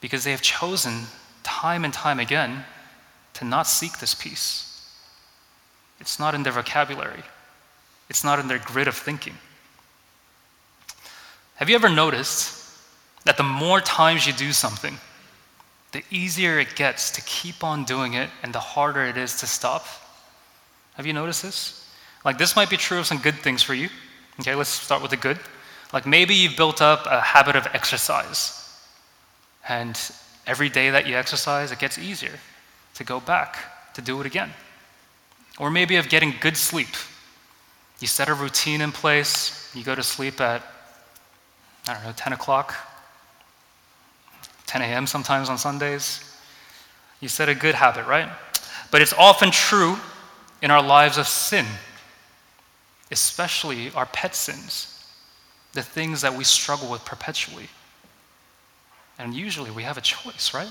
because 0.00 0.24
they 0.24 0.30
have 0.30 0.42
chosen 0.42 1.04
time 1.42 1.84
and 1.84 1.94
time 1.94 2.20
again 2.20 2.64
to 3.34 3.44
not 3.44 3.66
seek 3.66 3.98
this 3.98 4.14
peace. 4.14 4.64
It's 6.00 6.18
not 6.18 6.34
in 6.34 6.42
their 6.42 6.52
vocabulary, 6.52 7.22
it's 8.08 8.24
not 8.24 8.38
in 8.38 8.48
their 8.48 8.58
grid 8.58 8.88
of 8.88 8.96
thinking. 8.96 9.34
Have 11.56 11.68
you 11.68 11.74
ever 11.74 11.88
noticed 11.88 12.54
that 13.24 13.36
the 13.36 13.42
more 13.42 13.80
times 13.80 14.26
you 14.26 14.32
do 14.32 14.52
something, 14.52 14.96
the 15.92 16.02
easier 16.10 16.58
it 16.58 16.76
gets 16.76 17.10
to 17.12 17.22
keep 17.22 17.64
on 17.64 17.84
doing 17.84 18.14
it 18.14 18.30
and 18.42 18.52
the 18.52 18.60
harder 18.60 19.04
it 19.04 19.16
is 19.16 19.40
to 19.40 19.46
stop? 19.46 19.86
Have 20.94 21.06
you 21.06 21.12
noticed 21.12 21.42
this? 21.42 21.90
Like, 22.24 22.38
this 22.38 22.56
might 22.56 22.68
be 22.68 22.76
true 22.76 22.98
of 22.98 23.06
some 23.06 23.18
good 23.18 23.36
things 23.36 23.62
for 23.62 23.74
you. 23.74 23.88
Okay, 24.40 24.54
let's 24.54 24.68
start 24.68 25.02
with 25.02 25.10
the 25.10 25.16
good. 25.16 25.38
Like, 25.92 26.06
maybe 26.06 26.34
you've 26.34 26.56
built 26.56 26.82
up 26.82 27.06
a 27.06 27.20
habit 27.20 27.56
of 27.56 27.66
exercise, 27.72 28.76
and 29.68 29.98
every 30.46 30.68
day 30.68 30.90
that 30.90 31.06
you 31.06 31.16
exercise, 31.16 31.72
it 31.72 31.78
gets 31.78 31.98
easier 31.98 32.38
to 32.94 33.04
go 33.04 33.20
back 33.20 33.94
to 33.94 34.02
do 34.02 34.20
it 34.20 34.26
again 34.26 34.50
or 35.58 35.70
maybe 35.70 35.96
of 35.96 36.08
getting 36.08 36.34
good 36.40 36.56
sleep. 36.56 36.88
You 38.00 38.06
set 38.06 38.28
a 38.28 38.34
routine 38.34 38.80
in 38.80 38.92
place, 38.92 39.70
you 39.74 39.82
go 39.82 39.94
to 39.94 40.02
sleep 40.02 40.40
at, 40.40 40.62
I 41.88 41.94
don't 41.94 42.04
know, 42.04 42.12
10 42.16 42.32
o'clock, 42.32 42.74
10 44.68 44.82
a.m. 44.82 45.06
sometimes 45.06 45.48
on 45.48 45.58
Sundays. 45.58 46.20
You 47.20 47.28
set 47.28 47.48
a 47.48 47.54
good 47.54 47.74
habit, 47.74 48.06
right? 48.06 48.28
But 48.90 49.02
it's 49.02 49.14
often 49.14 49.50
true 49.50 49.96
in 50.62 50.70
our 50.70 50.82
lives 50.82 51.18
of 51.18 51.26
sin, 51.26 51.66
especially 53.10 53.90
our 53.92 54.06
pet 54.06 54.34
sins, 54.34 55.06
the 55.72 55.82
things 55.82 56.20
that 56.20 56.34
we 56.34 56.44
struggle 56.44 56.90
with 56.90 57.04
perpetually. 57.04 57.68
And 59.18 59.34
usually 59.34 59.70
we 59.70 59.82
have 59.82 59.96
a 59.98 60.02
choice, 60.02 60.52
right? 60.54 60.70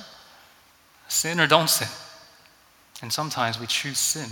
Sin 1.07 1.39
or 1.39 1.47
don't 1.47 1.69
sin. 1.69 1.87
And 3.01 3.11
sometimes 3.11 3.59
we 3.59 3.67
choose 3.67 3.97
sin 3.97 4.29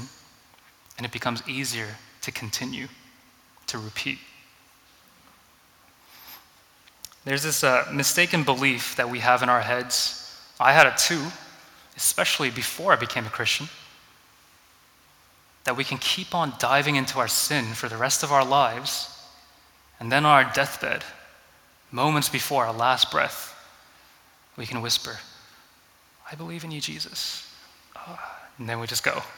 and 0.97 1.06
it 1.06 1.12
becomes 1.12 1.41
easier 1.47 1.88
to 2.21 2.32
continue, 2.32 2.88
to 3.67 3.78
repeat. 3.78 4.19
There's 7.25 7.43
this 7.43 7.63
uh, 7.63 7.89
mistaken 7.91 8.43
belief 8.43 8.95
that 8.95 9.09
we 9.09 9.19
have 9.19 9.41
in 9.41 9.49
our 9.49 9.61
heads. 9.61 10.31
I 10.59 10.73
had 10.73 10.85
it 10.85 10.97
too, 10.97 11.25
especially 11.97 12.51
before 12.51 12.93
I 12.93 12.95
became 12.95 13.25
a 13.25 13.29
Christian, 13.29 13.67
that 15.63 15.75
we 15.75 15.83
can 15.83 15.97
keep 15.97 16.35
on 16.35 16.53
diving 16.59 16.95
into 16.95 17.17
our 17.17 17.27
sin 17.27 17.65
for 17.73 17.89
the 17.89 17.97
rest 17.97 18.21
of 18.21 18.31
our 18.31 18.45
lives, 18.45 19.11
and 19.99 20.11
then 20.11 20.23
on 20.23 20.45
our 20.45 20.53
deathbed, 20.53 21.03
moments 21.91 22.29
before 22.29 22.65
our 22.65 22.73
last 22.73 23.09
breath, 23.11 23.51
we 24.55 24.67
can 24.67 24.81
whisper, 24.81 25.17
I 26.31 26.35
believe 26.35 26.63
in 26.63 26.71
you, 26.71 26.79
Jesus. 26.79 27.51
And 28.57 28.69
then 28.69 28.79
we 28.79 28.88
just 28.88 29.03
go. 29.03 29.21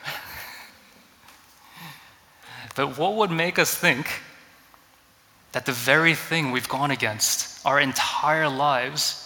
But 2.76 2.95
what 3.00 3.15
would 3.15 3.32
make 3.32 3.58
us 3.58 3.73
think 3.73 4.08
that 5.52 5.66
the 5.66 5.72
very 5.72 6.14
thing 6.14 6.52
we've 6.52 6.70
gone 6.70 6.92
against 6.92 7.66
our 7.66 7.80
entire 7.80 8.50
lives 8.50 9.24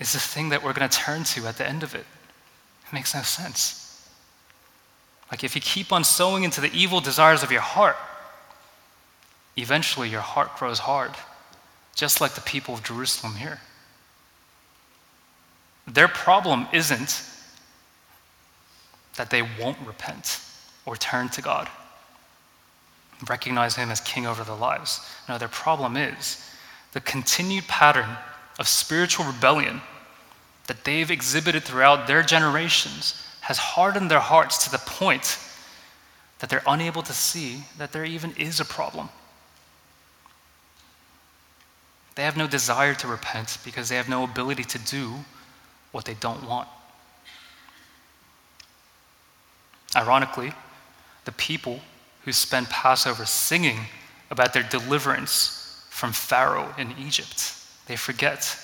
is 0.00 0.12
the 0.12 0.18
thing 0.18 0.50
that 0.50 0.62
we're 0.62 0.72
going 0.72 0.88
to 0.88 0.98
turn 0.98 1.24
to 1.24 1.46
at 1.46 1.58
the 1.58 1.68
end 1.68 1.82
of 1.82 1.94
it? 1.94 2.04
It 2.86 2.92
makes 2.92 3.14
no 3.14 3.22
sense. 3.22 4.08
Like 5.30 5.44
if 5.44 5.54
you 5.54 5.60
keep 5.60 5.92
on 5.92 6.04
sowing 6.04 6.44
into 6.44 6.60
the 6.60 6.72
evil 6.72 7.00
desires 7.00 7.42
of 7.42 7.50
your 7.50 7.60
heart, 7.60 7.96
eventually 9.56 10.08
your 10.08 10.20
heart 10.20 10.56
grows 10.56 10.78
hard, 10.78 11.12
just 11.94 12.20
like 12.20 12.32
the 12.32 12.40
people 12.40 12.74
of 12.74 12.82
Jerusalem 12.82 13.36
here. 13.36 13.60
Their 15.86 16.08
problem 16.08 16.66
isn't 16.72 17.24
that 19.16 19.30
they 19.30 19.42
won't 19.42 19.78
repent 19.84 20.40
or 20.86 20.96
turn 20.96 21.28
to 21.30 21.42
God 21.42 21.68
recognize 23.28 23.76
Him 23.76 23.90
as 23.90 24.00
King 24.00 24.26
over 24.26 24.44
their 24.44 24.56
lives. 24.56 25.00
Now, 25.28 25.38
their 25.38 25.48
problem 25.48 25.96
is 25.96 26.44
the 26.92 27.00
continued 27.00 27.66
pattern 27.68 28.16
of 28.58 28.68
spiritual 28.68 29.26
rebellion 29.26 29.80
that 30.66 30.84
they've 30.84 31.10
exhibited 31.10 31.64
throughout 31.64 32.06
their 32.06 32.22
generations 32.22 33.26
has 33.40 33.58
hardened 33.58 34.10
their 34.10 34.20
hearts 34.20 34.64
to 34.64 34.70
the 34.70 34.78
point 34.78 35.38
that 36.38 36.48
they're 36.48 36.62
unable 36.66 37.02
to 37.02 37.12
see 37.12 37.64
that 37.78 37.92
there 37.92 38.04
even 38.04 38.32
is 38.36 38.60
a 38.60 38.64
problem. 38.64 39.08
They 42.14 42.22
have 42.22 42.36
no 42.36 42.46
desire 42.46 42.94
to 42.94 43.08
repent 43.08 43.58
because 43.64 43.88
they 43.88 43.96
have 43.96 44.08
no 44.08 44.24
ability 44.24 44.64
to 44.64 44.78
do 44.78 45.12
what 45.92 46.04
they 46.04 46.14
don't 46.14 46.46
want. 46.46 46.68
Ironically, 49.96 50.52
the 51.24 51.32
people 51.32 51.80
who 52.24 52.32
spend 52.32 52.68
Passover 52.68 53.26
singing 53.26 53.78
about 54.30 54.52
their 54.52 54.62
deliverance 54.62 55.84
from 55.90 56.12
Pharaoh 56.12 56.74
in 56.78 56.94
Egypt. 56.98 57.54
They 57.86 57.96
forget 57.96 58.58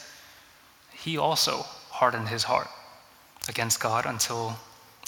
he 0.92 1.18
also 1.18 1.64
hardened 1.90 2.28
his 2.28 2.44
heart 2.44 2.68
against 3.48 3.80
God 3.80 4.06
until 4.06 4.58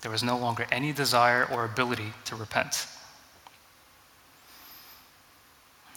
there 0.02 0.10
was 0.10 0.22
no 0.22 0.38
longer 0.38 0.66
any 0.72 0.92
desire 0.92 1.46
or 1.52 1.64
ability 1.64 2.12
to 2.26 2.36
repent. 2.36 2.86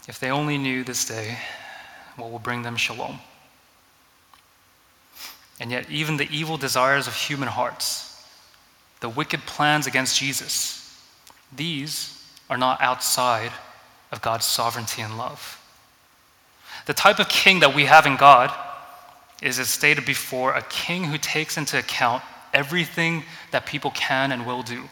If 0.08 0.20
they 0.20 0.32
only 0.32 0.58
knew 0.58 0.84
this 0.84 1.06
day 1.06 1.38
what 2.18 2.32
will 2.32 2.40
bring 2.40 2.62
them 2.62 2.76
shalom. 2.76 3.20
And 5.60 5.72
yet, 5.72 5.90
even 5.90 6.18
the 6.18 6.30
evil 6.30 6.58
desires 6.58 7.08
of 7.08 7.16
human 7.16 7.48
hearts, 7.48 8.26
the 9.00 9.10
wicked 9.10 9.42
plans 9.46 9.88
against 9.88 10.18
Jesus, 10.20 11.00
these 11.56 12.23
are 12.54 12.58
not 12.58 12.80
outside 12.82 13.52
of 14.12 14.22
God's 14.22 14.46
sovereignty 14.46 15.02
and 15.02 15.18
love. 15.18 15.60
The 16.86 16.94
type 16.94 17.18
of 17.18 17.28
king 17.28 17.62
that 17.62 17.74
we 17.74 17.86
have 17.86 18.06
in 18.06 18.16
God 18.16 18.54
is, 19.42 19.58
as 19.58 19.70
stated 19.70 20.06
before, 20.06 20.54
a 20.54 20.62
king 20.62 21.04
who 21.04 21.18
takes 21.18 21.58
into 21.58 21.80
account 21.80 22.22
everything 22.54 23.24
that 23.50 23.66
people 23.66 23.90
can 23.90 24.32
and 24.32 24.46
will 24.46 24.62
do 24.62 24.84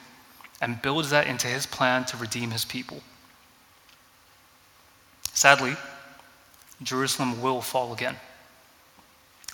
and 0.59 0.81
builds 0.81 1.11
that 1.11 1.27
into 1.27 1.47
his 1.47 1.67
plan 1.67 2.03
to 2.05 2.17
redeem 2.17 2.49
his 2.49 2.65
people. 2.65 2.99
Sadly, 5.33 5.75
Jerusalem 6.81 7.43
will 7.43 7.61
fall 7.61 7.93
again. 7.93 8.15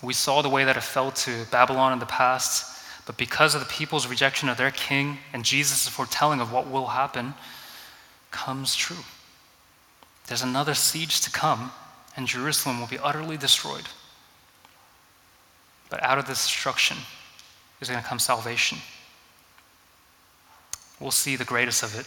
We 0.02 0.14
saw 0.14 0.42
the 0.42 0.50
way 0.50 0.64
that 0.64 0.78
it 0.78 0.84
fell 0.84 1.12
to 1.12 1.46
Babylon 1.52 1.92
in 1.92 2.00
the 2.00 2.06
past, 2.06 2.82
but 3.06 3.18
because 3.18 3.54
of 3.54 3.60
the 3.60 3.68
people's 3.68 4.08
rejection 4.08 4.48
of 4.48 4.56
their 4.56 4.72
king 4.72 5.18
and 5.34 5.44
Jesus' 5.44 5.90
foretelling 5.90 6.40
of 6.40 6.54
what 6.54 6.70
will 6.70 6.88
happen, 6.88 7.34
comes 8.38 8.76
true. 8.76 9.04
There's 10.28 10.44
another 10.44 10.76
siege 10.76 11.22
to 11.22 11.32
come, 11.32 11.72
and 12.16 12.28
Jerusalem 12.28 12.80
will 12.80 12.88
be 12.88 13.00
utterly 13.00 13.36
destroyed. 13.36 13.88
But 15.90 16.04
out 16.04 16.20
of 16.20 16.28
this 16.28 16.46
destruction 16.46 16.98
is 17.82 17.90
going 17.90 18.02
to 18.02 18.08
come 18.08 18.20
salvation. 18.20 18.78
We'll 21.00 21.12
see 21.12 21.36
the 21.36 21.46
greatest 21.46 21.84
of 21.84 22.00
it 22.00 22.06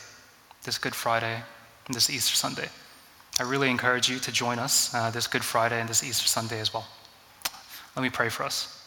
this 0.64 0.78
Good 0.78 0.95
Friday 0.95 1.43
and 1.87 1.95
this 1.95 2.11
Easter 2.11 2.37
Sunday. 2.37 2.68
I 3.41 3.45
really 3.45 3.70
encourage 3.70 4.09
you 4.09 4.18
to 4.20 4.31
join 4.31 4.59
us 4.59 4.95
uh, 4.95 5.11
this 5.11 5.26
Good 5.26 5.45
Friday 5.45 5.81
and 5.81 5.89
this 5.89 6.05
Easter 6.05 6.28
Sunday 6.28 6.61
as 6.61 6.72
well. 6.72 6.87
Let 7.97 8.03
me 8.03 8.11
pray 8.11 8.28
for 8.28 8.45
us. 8.45 8.80